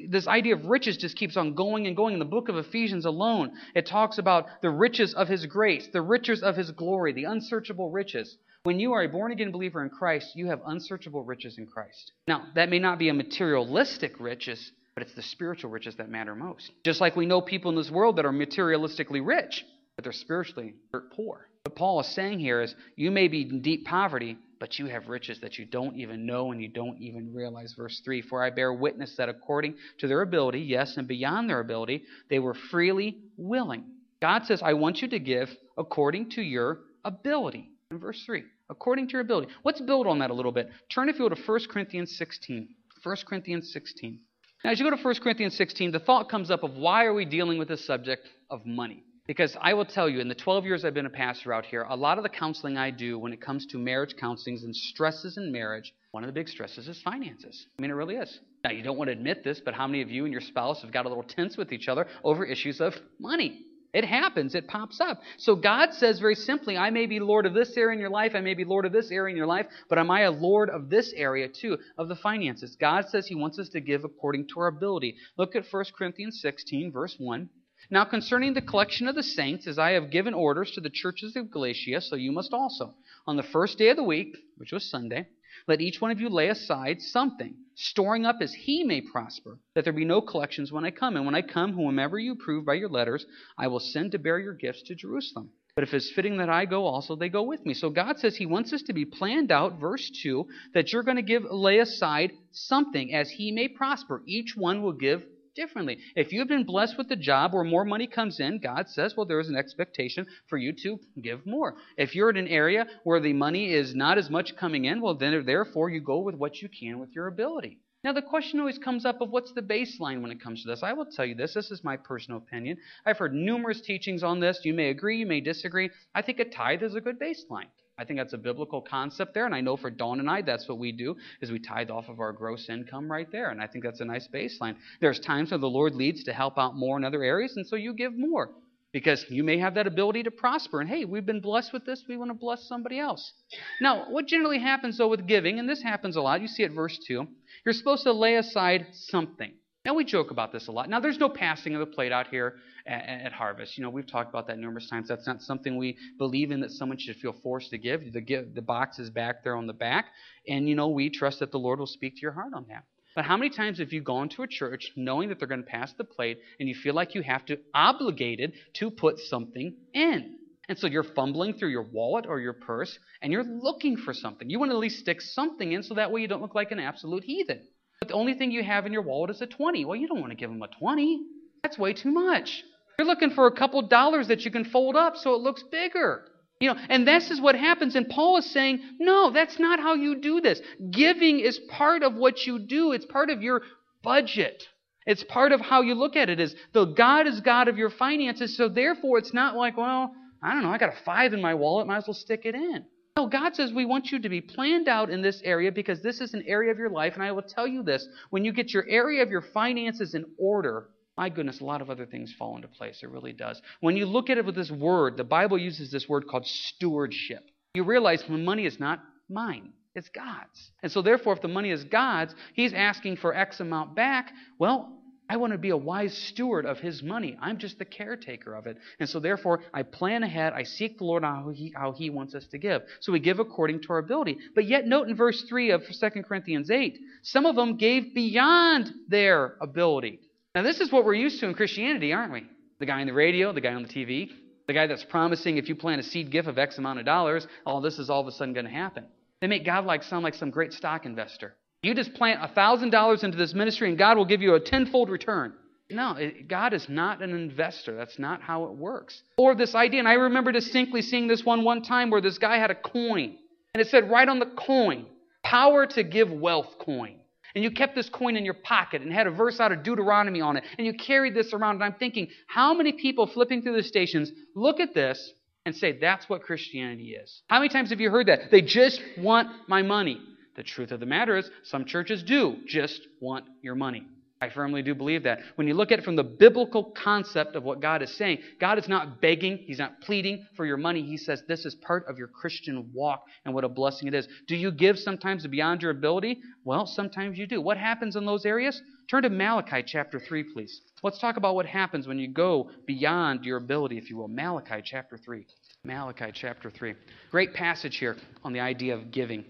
this 0.08 0.28
idea 0.28 0.54
of 0.54 0.66
riches 0.66 0.98
just 0.98 1.18
keeps 1.18 1.36
on 1.36 1.56
going 1.56 1.88
and 1.88 1.96
going. 1.96 2.14
In 2.14 2.20
the 2.20 2.26
book 2.26 2.48
of 2.48 2.58
Ephesians 2.58 3.06
alone, 3.06 3.52
it 3.76 3.86
talks 3.86 4.18
about 4.18 4.62
the 4.62 4.70
riches 4.70 5.14
of 5.14 5.28
His 5.28 5.46
grace, 5.46 5.88
the 5.88 6.02
riches 6.02 6.44
of 6.44 6.56
His 6.56 6.72
glory, 6.72 7.12
the 7.12 7.24
unsearchable 7.24 7.90
riches. 7.90 8.38
When 8.66 8.80
you 8.80 8.94
are 8.94 9.04
a 9.04 9.10
born 9.10 9.34
again 9.34 9.52
believer 9.52 9.84
in 9.84 9.90
Christ, 9.90 10.38
you 10.38 10.48
have 10.48 10.62
unsearchable 10.66 11.26
riches 11.26 11.58
in 11.58 11.68
Christ. 11.68 12.14
Now, 12.30 12.46
that 12.56 12.70
may 12.70 12.80
not 12.80 12.98
be 12.98 13.10
a 13.10 13.14
materialistic 13.14 14.22
riches, 14.22 14.72
but 14.94 15.04
it's 15.04 15.14
the 15.16 15.22
spiritual 15.22 15.70
riches 15.70 15.98
that 15.98 16.10
matter 16.10 16.34
most. 16.34 16.72
Just 16.86 17.02
like 17.02 17.18
we 17.18 17.26
know 17.26 17.42
people 17.42 17.72
in 17.72 17.76
this 17.76 17.92
world 17.92 18.16
that 18.16 18.26
are 18.26 18.32
materialistically 18.32 19.20
rich, 19.26 19.66
but 19.98 20.04
they're 20.04 20.14
spiritually 20.14 20.76
poor. 21.14 21.50
What 21.66 21.76
Paul 21.76 22.00
is 22.00 22.08
saying 22.16 22.40
here 22.40 22.62
is 22.62 22.74
you 22.96 23.12
may 23.12 23.28
be 23.28 23.42
in 23.42 23.62
deep 23.62 23.84
poverty, 23.84 24.38
but 24.62 24.80
you 24.80 24.86
have 24.86 25.10
riches 25.10 25.42
that 25.42 25.58
you 25.58 25.66
don't 25.66 25.98
even 25.98 26.26
know 26.26 26.54
and 26.54 26.62
you 26.62 26.70
don't 26.70 27.02
even 27.02 27.34
realize. 27.34 27.74
Verse 27.74 28.02
3 28.06 28.22
For 28.22 28.42
I 28.42 28.50
bear 28.50 28.72
witness 28.72 29.18
that 29.18 29.28
according 29.28 29.76
to 29.98 30.08
their 30.08 30.22
ability, 30.22 30.62
yes, 30.62 30.96
and 30.96 31.06
beyond 31.06 31.50
their 31.50 31.60
ability, 31.60 32.04
they 32.30 32.40
were 32.40 32.54
freely 32.54 33.18
willing. 33.36 33.84
God 34.22 34.46
says, 34.46 34.62
I 34.64 34.72
want 34.72 35.02
you 35.02 35.10
to 35.10 35.20
give 35.20 35.50
according 35.78 36.30
to 36.32 36.42
your 36.42 36.80
ability. 37.04 37.70
In 37.92 38.00
verse 38.00 38.24
3, 38.26 38.44
according 38.70 39.08
to 39.08 39.14
your 39.14 39.22
ability. 39.22 39.52
Let's 39.64 39.82
build 39.82 40.08
on 40.08 40.20
that 40.20 40.30
a 40.30 40.34
little 40.34 40.52
bit. 40.52 40.70
Turn, 40.90 41.10
if 41.10 41.18
you 41.18 41.24
will, 41.24 41.36
to 41.36 41.42
1 41.42 41.60
Corinthians 41.70 42.16
16. 42.18 42.70
1 43.04 43.16
Corinthians 43.28 43.72
16. 43.74 44.20
Now, 44.64 44.72
as 44.72 44.80
you 44.80 44.90
go 44.90 44.96
to 44.96 45.02
1 45.02 45.16
Corinthians 45.16 45.56
16, 45.58 45.92
the 45.92 46.00
thought 46.00 46.30
comes 46.30 46.50
up 46.50 46.64
of 46.64 46.74
why 46.74 47.06
are 47.06 47.14
we 47.14 47.26
dealing 47.26 47.58
with 47.58 47.68
the 47.68 47.78
subject 47.78 48.30
of 48.50 48.66
money? 48.66 49.04
Because 49.26 49.56
I 49.62 49.74
will 49.74 49.86
tell 49.86 50.10
you, 50.10 50.20
in 50.20 50.28
the 50.28 50.36
12 50.36 50.66
years 50.66 50.84
I've 50.84 50.94
been 50.94 51.06
a 51.06 51.10
pastor 51.10 51.54
out 51.54 51.66
here, 51.66 51.84
a 51.84 51.96
lot 51.96 52.18
of 52.18 52.24
the 52.24 52.30
counseling 52.30 52.78
I 52.78 52.92
do 52.92 53.18
when 53.18 53.32
it 53.32 53.42
comes 53.42 53.66
to 53.68 53.78
marriage 53.78 54.16
counseling 54.20 54.60
and 54.64 54.76
stresses 54.76 55.38
in 55.38 55.52
marriage, 55.52 55.94
one 56.12 56.24
of 56.24 56.28
the 56.28 56.34
big 56.34 56.50
stresses 56.50 56.88
is 56.90 57.02
finances. 57.02 57.68
I 57.78 57.82
mean, 57.82 57.92
it 57.92 57.96
really 57.96 58.16
is. 58.16 58.40
Now, 58.64 58.72
you 58.72 58.84
don't 58.84 58.98
want 58.98 59.10
to 59.10 59.14
admit 59.14 59.44
this, 59.44 59.62
but 59.64 59.74
how 59.74 59.88
many 59.88 60.02
of 60.02 60.10
you 60.10 60.26
and 60.26 60.32
your 60.32 60.42
spouse 60.42 60.82
have 60.82 60.92
got 60.92 61.06
a 61.06 61.10
little 61.10 61.24
tense 61.24 61.56
with 61.56 61.72
each 61.72 61.88
other 61.88 62.08
over 62.24 62.46
issues 62.46 62.82
of 62.82 62.94
money? 63.20 63.66
It 63.94 64.06
happens, 64.06 64.56
it 64.56 64.68
pops 64.68 65.00
up. 65.00 65.22
So 65.38 65.56
God 65.56 65.94
says 65.94 66.20
very 66.20 66.34
simply, 66.34 66.76
I 66.76 66.90
may 66.90 67.06
be 67.06 67.20
Lord 67.20 67.46
of 67.46 67.54
this 67.54 67.78
area 67.78 67.94
in 67.94 68.00
your 68.00 68.10
life, 68.10 68.32
I 68.34 68.42
may 68.42 68.56
be 68.56 68.66
Lord 68.66 68.86
of 68.86 68.92
this 68.92 69.12
area 69.12 69.32
in 69.32 69.38
your 69.38 69.46
life, 69.46 69.68
but 69.88 70.00
am 70.00 70.10
I 70.10 70.22
a 70.22 70.32
Lord 70.32 70.72
of 70.72 70.90
this 70.90 71.14
area 71.16 71.48
too, 71.48 71.78
of 71.98 72.08
the 72.08 72.16
finances? 72.16 72.76
God 72.76 73.06
says 73.10 73.28
He 73.28 73.36
wants 73.36 73.60
us 73.60 73.70
to 73.70 73.80
give 73.80 74.04
according 74.04 74.48
to 74.48 74.62
our 74.62 74.68
ability. 74.68 75.16
Look 75.38 75.56
at 75.56 75.66
1 75.70 75.86
Corinthians 75.96 76.42
16, 76.42 76.92
verse 76.92 77.16
1. 77.20 77.50
Now, 77.92 78.06
concerning 78.06 78.54
the 78.54 78.62
collection 78.62 79.08
of 79.08 79.14
the 79.14 79.22
saints, 79.22 79.68
as 79.68 79.78
I 79.78 79.92
have 79.92 80.10
given 80.10 80.34
orders 80.34 80.72
to 80.72 80.82
the 80.82 80.90
churches 80.90 81.36
of 81.36 81.52
Galatia, 81.52 82.02
so 82.02 82.16
you 82.16 82.32
must 82.32 82.54
also. 82.54 82.96
On 83.28 83.38
the 83.38 83.44
first 83.44 83.78
day 83.78 83.90
of 83.90 83.98
the 83.98 84.04
week, 84.04 84.36
which 84.58 84.72
was 84.72 84.90
Sunday, 84.90 85.28
let 85.68 85.82
each 85.82 86.02
one 86.02 86.10
of 86.10 86.20
you 86.20 86.30
lay 86.30 86.48
aside 86.48 87.02
something, 87.02 87.56
storing 87.76 88.26
up 88.26 88.38
as 88.42 88.54
he 88.54 88.84
may 88.84 89.02
prosper, 89.02 89.60
that 89.76 89.84
there 89.84 89.94
be 89.94 90.06
no 90.06 90.22
collections 90.22 90.72
when 90.72 90.86
I 90.86 90.92
come. 90.92 91.16
And 91.16 91.26
when 91.26 91.36
I 91.36 91.42
come, 91.42 91.74
whomever 91.74 92.20
you 92.20 92.34
approve 92.34 92.66
by 92.66 92.76
your 92.76 92.90
letters, 92.90 93.26
I 93.58 93.68
will 93.68 93.80
send 93.80 94.12
to 94.12 94.20
bear 94.20 94.40
your 94.40 94.54
gifts 94.54 94.84
to 94.84 94.96
Jerusalem. 94.96 95.52
But 95.76 95.84
if 95.84 95.94
it's 95.94 96.12
fitting 96.12 96.38
that 96.38 96.50
I 96.50 96.66
go 96.66 96.86
also, 96.86 97.16
they 97.16 97.30
go 97.30 97.42
with 97.42 97.66
me. 97.66 97.74
So 97.74 97.90
God 97.90 98.20
says 98.20 98.36
He 98.36 98.46
wants 98.46 98.72
us 98.74 98.84
to 98.84 98.94
be 98.94 99.06
planned 99.06 99.52
out, 99.52 99.80
verse 99.80 100.12
2, 100.22 100.46
that 100.76 100.94
you're 100.94 101.04
going 101.04 101.18
to 101.18 101.24
give 101.24 101.46
lay 101.50 101.80
aside 101.80 102.32
something 102.52 103.14
as 103.14 103.32
He 103.32 103.52
may 103.52 103.68
prosper. 103.68 104.22
Each 104.28 104.56
one 104.56 104.84
will 104.84 104.94
give 104.94 105.26
differently. 105.56 106.00
If 106.16 106.32
you've 106.32 106.48
been 106.48 106.66
blessed 106.66 106.98
with 106.98 107.12
a 107.12 107.16
job 107.16 107.54
where 107.54 107.64
more 107.64 107.86
money 107.86 108.08
comes 108.08 108.40
in, 108.40 108.60
God 108.60 108.90
says, 108.90 109.16
well, 109.16 109.26
there 109.26 109.40
is 109.40 109.50
an 109.50 109.56
expectation 109.56 110.26
for 110.48 110.58
you 110.58 110.74
to 110.84 111.00
give 111.22 111.46
more. 111.46 111.76
If 111.98 112.16
you're 112.16 112.30
in 112.30 112.38
an 112.38 112.48
area 112.48 112.86
where 113.04 113.20
the 113.20 113.34
money 113.34 113.74
is 113.74 113.96
not 113.96 114.18
as 114.18 114.30
much 114.30 114.56
coming 114.56 114.86
in, 114.86 115.02
well, 115.02 115.16
then 115.16 115.46
therefore 115.46 115.90
you 115.90 116.02
go 116.02 116.20
with 116.20 116.36
what 116.36 116.62
you 116.62 116.70
can 116.70 117.00
with 117.00 117.14
your 117.14 117.28
ability. 117.28 117.80
Now, 118.04 118.12
the 118.12 118.22
question 118.22 118.60
always 118.60 118.78
comes 118.78 119.06
up 119.06 119.22
of 119.22 119.30
what's 119.30 119.54
the 119.54 119.62
baseline 119.62 120.22
when 120.22 120.32
it 120.32 120.42
comes 120.42 120.62
to 120.62 120.70
this. 120.70 120.84
I 120.84 120.92
will 120.92 121.06
tell 121.06 121.26
you 121.26 121.36
this. 121.36 121.54
This 121.54 121.72
is 121.72 121.86
my 121.86 121.96
personal 121.96 122.40
opinion. 122.40 122.78
I've 123.06 123.18
heard 123.18 123.34
numerous 123.34 123.80
teachings 123.80 124.24
on 124.24 124.42
this. 124.42 124.60
You 124.64 124.74
may 124.74 124.90
agree, 124.90 125.20
you 125.20 125.26
may 125.26 125.40
disagree. 125.40 125.90
I 126.14 126.22
think 126.22 126.40
a 126.40 126.46
tithe 126.46 126.84
is 126.84 126.96
a 126.96 127.02
good 127.02 127.18
baseline. 127.18 127.68
I 127.98 128.06
think 128.06 128.20
that's 128.20 128.34
a 128.34 128.38
biblical 128.38 128.82
concept 128.82 129.34
there, 129.34 129.46
and 129.46 129.54
I 129.54 129.62
know 129.62 129.78
for 129.78 129.92
Dawn 129.92 130.20
and 130.20 130.30
I, 130.30 130.42
that's 130.42 130.68
what 130.68 130.80
we 130.80 130.92
do, 130.92 131.16
is 131.42 131.52
we 131.52 131.60
tithe 131.60 131.92
off 131.92 132.10
of 132.10 132.20
our 132.20 132.32
gross 132.32 132.68
income 132.70 133.12
right 133.12 133.32
there, 133.32 133.50
and 133.50 133.62
I 133.62 133.68
think 133.68 133.84
that's 133.84 134.00
a 134.00 134.06
nice 134.06 134.28
baseline. 134.28 134.76
There's 135.00 135.20
times 135.20 135.52
where 135.52 135.60
the 135.60 135.68
Lord 135.68 135.94
leads 135.94 136.24
to 136.24 136.34
help 136.34 136.58
out 136.58 136.76
more 136.76 136.98
in 136.98 137.04
other 137.04 137.24
areas, 137.24 137.56
and 137.56 137.68
so 137.68 137.76
you 137.76 137.94
give 137.94 138.18
more 138.18 138.50
because 138.94 139.26
you 139.30 139.44
may 139.44 139.58
have 139.58 139.76
that 139.76 139.88
ability 139.88 140.24
to 140.24 140.32
prosper. 140.32 140.80
And 140.80 140.90
hey, 140.90 141.06
we've 141.06 141.26
been 141.26 141.42
blessed 141.42 141.74
with 141.74 141.86
this, 141.86 142.04
we 142.08 142.18
want 142.18 142.32
to 142.32 142.36
bless 142.36 142.68
somebody 142.68 143.00
else. 143.00 143.34
Now, 143.82 144.06
what 144.10 144.28
generally 144.28 144.60
happens 144.60 144.98
though 144.98 145.08
with 145.08 145.28
giving, 145.28 145.60
and 145.60 145.70
this 145.70 145.82
happens 145.82 146.16
a 146.16 146.22
lot, 146.22 146.42
you 146.42 146.48
see 146.48 146.64
it 146.64 146.72
verse 146.72 146.98
2, 147.08 147.28
you're 147.66 147.74
supposed 147.74 148.04
to 148.04 148.14
lay 148.14 148.36
aside 148.36 148.88
something. 148.94 149.52
Now, 149.86 149.96
we 149.96 150.06
joke 150.06 150.32
about 150.32 150.54
this 150.54 150.70
a 150.70 150.72
lot. 150.72 150.90
Now, 150.90 151.02
there's 151.02 151.18
no 151.18 151.28
passing 151.28 151.74
of 151.76 151.82
the 151.82 151.86
plate 151.86 152.14
out 152.14 152.28
here 152.28 152.56
at, 152.88 153.26
at, 153.26 153.34
Harvest. 153.34 153.78
You 153.78 153.84
know, 153.84 153.90
we've 153.90 154.08
talked 154.08 154.30
about 154.30 154.48
that 154.48 154.58
numerous 154.58 154.90
times. 154.90 155.10
That's 155.10 155.28
not 155.28 155.42
something 155.42 155.76
we 155.76 155.98
believe 156.18 156.52
in 156.52 156.62
that 156.62 156.72
someone 156.72 156.98
should 156.98 157.18
feel 157.18 157.34
forced 157.44 157.72
to 157.72 157.78
give. 157.78 158.14
The, 158.14 158.22
give, 158.22 158.56
the 158.56 158.62
box 158.62 158.98
is 158.98 159.10
back 159.10 159.44
there 159.44 159.58
on 159.58 159.68
the 159.68 159.74
back, 159.74 160.06
and, 160.48 160.70
you 160.70 160.76
know, 160.76 160.88
we 160.88 161.10
trust 161.10 161.40
that 161.40 161.52
the 161.52 161.60
Lord 161.60 161.80
will 161.80 161.88
speak 161.88 162.16
to 162.16 162.22
your 162.22 162.32
heart 162.32 162.54
on 162.56 162.66
that. 162.70 162.86
But 163.14 163.26
how 163.26 163.36
many 163.36 163.50
times 163.50 163.80
have 163.80 163.92
you 163.92 164.02
gone 164.02 164.30
to 164.30 164.44
a 164.44 164.48
church 164.48 164.90
knowing 164.96 165.28
that 165.30 165.38
they're 165.38 165.50
going 165.50 165.64
to 165.64 165.70
pass 165.70 165.92
the 165.94 166.06
plate 166.06 166.40
and 166.62 166.70
you 166.70 166.76
feel 166.76 166.94
like 166.94 167.14
you 167.14 167.22
have 167.22 167.46
to, 167.48 167.60
obligated 167.74 168.54
to 168.76 168.90
put 168.90 169.20
something 169.20 169.76
in? 169.94 170.38
And 170.70 170.80
so 170.80 170.88
you're 170.88 171.04
fumbling 171.04 171.56
through 171.56 171.70
your 171.70 171.84
wallet 171.84 172.26
or 172.26 172.40
your 172.40 172.54
purse 172.54 172.98
and 173.22 173.34
you're 173.34 173.44
looking 173.44 173.98
for 173.98 174.14
something. 174.14 174.50
You 174.50 174.60
want 174.60 174.72
to 174.72 174.76
at 174.76 174.80
least 174.80 175.00
stick 175.00 175.22
something 175.22 175.74
in 175.74 175.84
so 175.84 175.96
that 175.96 176.12
way 176.12 176.22
you 176.22 176.28
don't 176.28 176.42
look 176.42 176.56
like 176.56 176.72
an 176.72 176.80
absolute 176.80 177.26
heathen. 177.26 177.62
But 178.04 178.10
the 178.10 178.16
only 178.16 178.34
thing 178.34 178.52
you 178.52 178.64
have 178.64 178.86
in 178.86 178.92
your 178.92 179.02
wallet 179.02 179.30
is 179.30 179.42
a 179.42 179.48
20. 179.48 179.86
Well, 179.86 179.96
you 179.96 180.10
don't 180.10 180.20
want 180.20 180.32
to 180.32 180.36
give 180.36 180.50
them 180.50 180.62
a 180.62 180.68
20. 180.68 181.22
That's 181.64 181.80
way 181.80 181.94
too 181.94 182.12
much. 182.12 182.62
You're 183.00 183.08
looking 183.08 183.30
for 183.30 183.48
a 183.48 183.56
couple 183.56 183.82
dollars 183.84 184.28
that 184.28 184.44
you 184.44 184.52
can 184.52 184.66
fold 184.66 184.98
up 184.98 185.16
so 185.16 185.36
it 185.36 185.38
looks 185.40 185.64
bigger. 185.72 186.26
You 186.60 186.74
know, 186.74 186.80
and 186.90 187.08
this 187.08 187.32
is 187.32 187.40
what 187.40 187.56
happens. 187.56 187.96
And 187.96 188.10
Paul 188.10 188.36
is 188.36 188.52
saying, 188.52 188.82
no, 189.00 189.32
that's 189.32 189.58
not 189.58 189.80
how 189.80 189.94
you 189.94 190.20
do 190.20 190.42
this. 190.42 190.62
Giving 190.92 191.40
is 191.40 191.58
part 191.70 192.04
of 192.04 192.16
what 192.16 192.46
you 192.46 192.60
do. 192.60 192.92
It's 192.92 193.06
part 193.06 193.30
of 193.30 193.42
your 193.42 193.62
budget. 194.04 194.68
It's 195.06 195.24
part 195.24 195.54
of 195.54 195.62
how 195.62 195.82
you 195.82 195.94
look 195.94 196.18
at 196.18 196.30
it 196.30 196.42
is 196.42 196.54
the 196.74 196.84
God 196.84 197.26
is 197.26 197.40
God 197.40 197.70
of 197.70 197.78
your 197.78 197.90
finances, 197.90 198.58
so 198.58 198.68
therefore 198.68 199.18
it's 199.18 199.34
not 199.34 199.56
like, 199.56 199.78
well, 199.78 200.14
I 200.42 200.54
don't 200.54 200.64
know, 200.64 200.72
I 200.72 200.78
got 200.78 200.94
a 200.94 201.04
five 201.06 201.32
in 201.32 201.40
my 201.40 201.54
wallet, 201.54 201.88
might 201.88 202.00
as 202.00 202.08
well 202.08 202.14
stick 202.14 202.42
it 202.44 202.54
in. 202.54 202.84
No, 203.16 203.28
God 203.28 203.56
says 203.56 203.72
we 203.72 203.86
want 203.86 204.12
you 204.12 204.20
to 204.20 204.30
be 204.30 204.42
planned 204.42 204.88
out 204.88 205.12
in 205.12 205.22
this 205.22 205.40
area 205.44 205.72
because 205.72 206.02
this 206.02 206.20
is 206.20 206.34
an 206.34 206.44
area 206.48 206.72
of 206.72 206.80
your 206.80 206.90
life. 206.90 207.14
And 207.14 207.24
I 207.24 207.32
will 207.32 207.44
tell 207.44 207.68
you 207.68 207.84
this 207.84 208.08
when 208.32 208.44
you 208.44 208.52
get 208.52 208.74
your 208.74 208.86
area 208.90 209.22
of 209.22 209.30
your 209.30 209.42
finances 209.42 210.16
in 210.16 210.26
order, 210.38 210.90
my 211.16 211.30
goodness, 211.30 211.62
a 211.62 211.64
lot 211.64 211.82
of 211.82 211.92
other 211.92 212.08
things 212.08 212.34
fall 212.34 212.56
into 212.56 212.68
place. 212.68 213.02
It 213.04 213.10
really 213.10 213.34
does. 213.34 213.62
When 213.82 213.96
you 213.96 214.08
look 214.08 214.32
at 214.32 214.40
it 214.40 214.46
with 214.46 214.56
this 214.56 214.72
word, 214.72 215.16
the 215.16 215.24
Bible 215.24 215.60
uses 215.60 215.92
this 215.92 216.10
word 216.10 216.28
called 216.28 216.48
stewardship. 216.48 217.44
You 217.76 217.84
realize 217.84 218.24
when 218.28 218.44
money 218.44 218.66
is 218.66 218.80
not 218.80 219.04
mine, 219.30 219.74
it's 219.94 220.10
God's. 220.10 220.72
And 220.82 220.92
so, 220.92 221.04
therefore, 221.04 221.34
if 221.34 221.42
the 221.42 221.48
money 221.48 221.70
is 221.70 221.84
God's, 221.84 222.34
He's 222.54 222.74
asking 222.74 223.18
for 223.18 223.36
X 223.36 223.60
amount 223.60 223.96
back. 223.96 224.32
Well, 224.58 225.03
I 225.30 225.38
want 225.38 225.54
to 225.54 225.58
be 225.58 225.70
a 225.70 225.78
wise 225.78 226.16
steward 226.16 226.66
of 226.66 226.80
His 226.80 227.02
money. 227.02 227.38
I'm 227.42 227.58
just 227.58 227.80
the 227.80 227.86
caretaker 227.86 228.54
of 228.54 228.68
it. 228.68 228.78
And 229.00 229.10
so, 229.10 229.20
therefore, 229.20 229.62
I 229.74 229.84
plan 229.84 230.24
ahead. 230.24 230.54
I 230.54 230.64
seek 230.64 230.98
the 230.98 231.06
Lord 231.06 231.24
how 231.24 231.50
he, 231.50 231.74
how 231.76 231.94
he 231.94 232.10
wants 232.10 232.36
us 232.36 232.46
to 232.48 232.58
give. 232.58 232.82
So 233.00 233.12
we 233.12 233.20
give 233.20 233.40
according 233.40 233.82
to 233.84 233.94
our 233.94 234.00
ability. 234.00 234.38
But 234.54 234.66
yet, 234.66 234.86
note 234.86 235.08
in 235.08 235.16
verse 235.16 235.44
3 235.44 235.72
of 235.72 235.84
2 235.88 236.10
Corinthians 236.24 236.70
8, 236.70 237.00
some 237.22 237.46
of 237.46 237.56
them 237.56 237.78
gave 237.78 238.14
beyond 238.14 238.92
their 239.08 239.56
ability. 239.62 240.20
Now, 240.56 240.62
this 240.62 240.80
is 240.80 240.92
what 240.92 241.06
we're 241.06 241.14
used 241.16 241.40
to 241.40 241.48
in 241.48 241.54
Christianity, 241.56 242.14
aren't 242.14 242.34
we? 242.34 242.46
The 242.80 242.86
guy 242.86 243.02
on 243.02 243.08
the 243.08 243.14
radio, 243.14 243.54
the 243.54 243.62
guy 243.62 243.74
on 243.74 243.84
the 243.84 243.90
TV, 243.90 244.30
the 244.68 244.74
guy 244.74 244.88
that's 244.88 245.04
promising 245.06 245.58
if 245.58 245.68
you 245.68 245.76
plant 245.76 246.02
a 246.02 246.04
seed 246.04 246.32
gift 246.32 246.48
of 246.48 246.58
X 246.58 246.78
amount 246.78 247.00
of 247.00 247.06
dollars, 247.06 247.48
all 247.66 247.82
this 247.82 247.98
is 247.98 248.10
all 248.10 248.22
of 248.22 248.28
a 248.28 248.32
sudden 248.32 248.54
going 248.54 248.66
to 248.66 248.72
happen. 248.72 249.06
They 249.42 249.48
make 249.48 249.66
God 249.66 249.86
like 249.86 250.04
sound 250.04 250.24
like 250.24 250.36
some 250.36 250.52
great 250.52 250.74
stock 250.74 251.06
investor. 251.06 251.56
You 251.84 251.94
just 251.94 252.14
plant 252.14 252.40
$1,000 252.56 253.24
into 253.24 253.38
this 253.38 253.54
ministry 253.54 253.90
and 253.90 253.98
God 253.98 254.18
will 254.18 254.26
give 254.26 254.42
you 254.42 254.56
a 254.56 254.60
tenfold 254.60 255.10
return. 255.10 255.54
No, 255.90 256.16
it, 256.16 256.48
God 256.48 256.74
is 256.74 256.88
not 256.90 257.22
an 257.22 257.32
investor. 257.32 257.96
That's 257.96 258.18
not 258.18 258.42
how 258.42 258.66
it 258.66 258.72
works. 258.72 259.22
Or 259.38 259.54
this 259.54 259.76
idea, 259.76 260.00
and 260.00 260.08
I 260.08 260.14
remember 260.14 260.52
distinctly 260.52 261.02
seeing 261.02 261.28
this 261.28 261.44
one 261.44 261.64
one 261.64 261.84
time 261.84 262.10
where 262.10 262.22
this 262.22 262.38
guy 262.38 262.58
had 262.58 262.72
a 262.72 262.76
coin, 262.76 263.36
and 263.74 263.82
it 263.82 263.88
said 263.88 264.10
right 264.10 264.28
on 264.28 264.40
the 264.40 264.52
coin, 264.58 265.06
power 265.44 265.86
to 265.86 266.04
give 266.04 266.32
wealth 266.32 266.78
coin. 266.80 267.18
And 267.54 267.64
you 267.64 267.70
kept 267.70 267.96
this 267.96 268.10
coin 268.10 268.36
in 268.36 268.46
your 268.46 268.56
pocket 268.56 269.04
and 269.04 269.14
had 269.14 269.28
a 269.28 269.32
verse 269.32 269.60
out 269.60 269.72
of 269.72 269.84
Deuteronomy 269.84 270.42
on 270.42 270.58
it, 270.58 270.64
and 270.78 270.88
you 270.88 270.94
carried 270.94 271.36
this 271.36 271.54
around. 271.54 271.76
And 271.76 271.84
I'm 271.84 271.94
thinking, 271.94 272.30
how 272.48 272.74
many 272.74 272.94
people 272.94 273.28
flipping 273.28 273.62
through 273.62 273.76
the 273.76 273.84
stations 273.84 274.32
look 274.56 274.80
at 274.80 274.96
this 274.96 275.34
and 275.66 275.76
say, 275.76 276.00
that's 276.00 276.28
what 276.28 276.42
Christianity 276.42 277.12
is? 277.12 277.44
How 277.48 277.60
many 277.60 277.70
times 277.70 277.92
have 277.92 278.02
you 278.02 278.10
heard 278.10 278.28
that? 278.28 278.50
They 278.50 278.62
just 278.62 279.02
want 279.18 279.50
my 279.68 279.84
money. 279.84 280.20
The 280.56 280.64
truth 280.64 280.92
of 280.92 281.00
the 281.00 281.06
matter 281.06 281.38
is, 281.38 281.50
some 281.64 281.86
churches 281.86 282.24
do 282.24 282.58
just 282.68 283.08
want 283.20 283.46
your 283.62 283.76
money. 283.76 284.06
I 284.44 284.50
firmly 284.50 284.82
do 284.82 284.94
believe 284.94 285.24
that. 285.24 285.40
When 285.56 285.68
you 285.68 285.74
look 285.74 285.94
at 285.94 286.00
it 286.00 286.06
from 286.06 286.18
the 286.18 286.24
biblical 286.24 286.84
concept 286.84 287.56
of 287.56 287.64
what 287.64 287.80
God 287.80 288.04
is 288.04 288.14
saying, 288.18 288.40
God 288.60 288.78
is 288.78 288.90
not 288.90 289.22
begging, 289.22 289.60
He's 289.60 289.80
not 289.80 290.02
pleading 290.02 290.46
for 290.58 290.66
your 290.66 290.76
money. 290.76 291.02
He 291.02 291.16
says 291.16 291.44
this 291.48 291.66
is 291.66 291.76
part 291.76 292.06
of 292.10 292.18
your 292.18 292.28
Christian 292.28 292.90
walk 292.94 293.24
and 293.46 293.54
what 293.54 293.64
a 293.64 293.70
blessing 293.70 294.10
it 294.10 294.14
is. 294.14 294.28
Do 294.48 294.58
you 294.58 294.70
give 294.70 295.00
sometimes 295.00 295.48
beyond 295.48 295.82
your 295.82 295.92
ability? 295.92 296.42
Well, 296.66 296.86
sometimes 296.86 297.38
you 297.38 297.48
do. 297.48 297.62
What 297.62 297.78
happens 297.78 298.18
in 298.18 298.26
those 298.26 298.46
areas? 298.46 298.82
Turn 299.10 299.24
to 299.24 299.30
Malachi 299.30 299.82
chapter 299.82 300.20
3, 300.20 300.44
please. 300.44 300.82
Let's 301.04 301.20
talk 301.20 301.38
about 301.38 301.56
what 301.56 301.66
happens 301.66 302.06
when 302.06 302.20
you 302.20 302.28
go 302.28 302.70
beyond 302.86 303.46
your 303.46 303.58
ability, 303.58 303.98
if 303.98 304.10
you 304.10 304.18
will. 304.18 304.28
Malachi 304.28 304.82
chapter 304.84 305.18
3. 305.18 305.46
Malachi 305.86 306.32
chapter 306.34 306.70
3. 306.70 306.96
Great 307.32 307.54
passage 307.54 307.96
here 307.96 308.18
on 308.44 308.52
the 308.52 308.60
idea 308.60 308.94
of 308.94 309.12
giving 309.12 309.46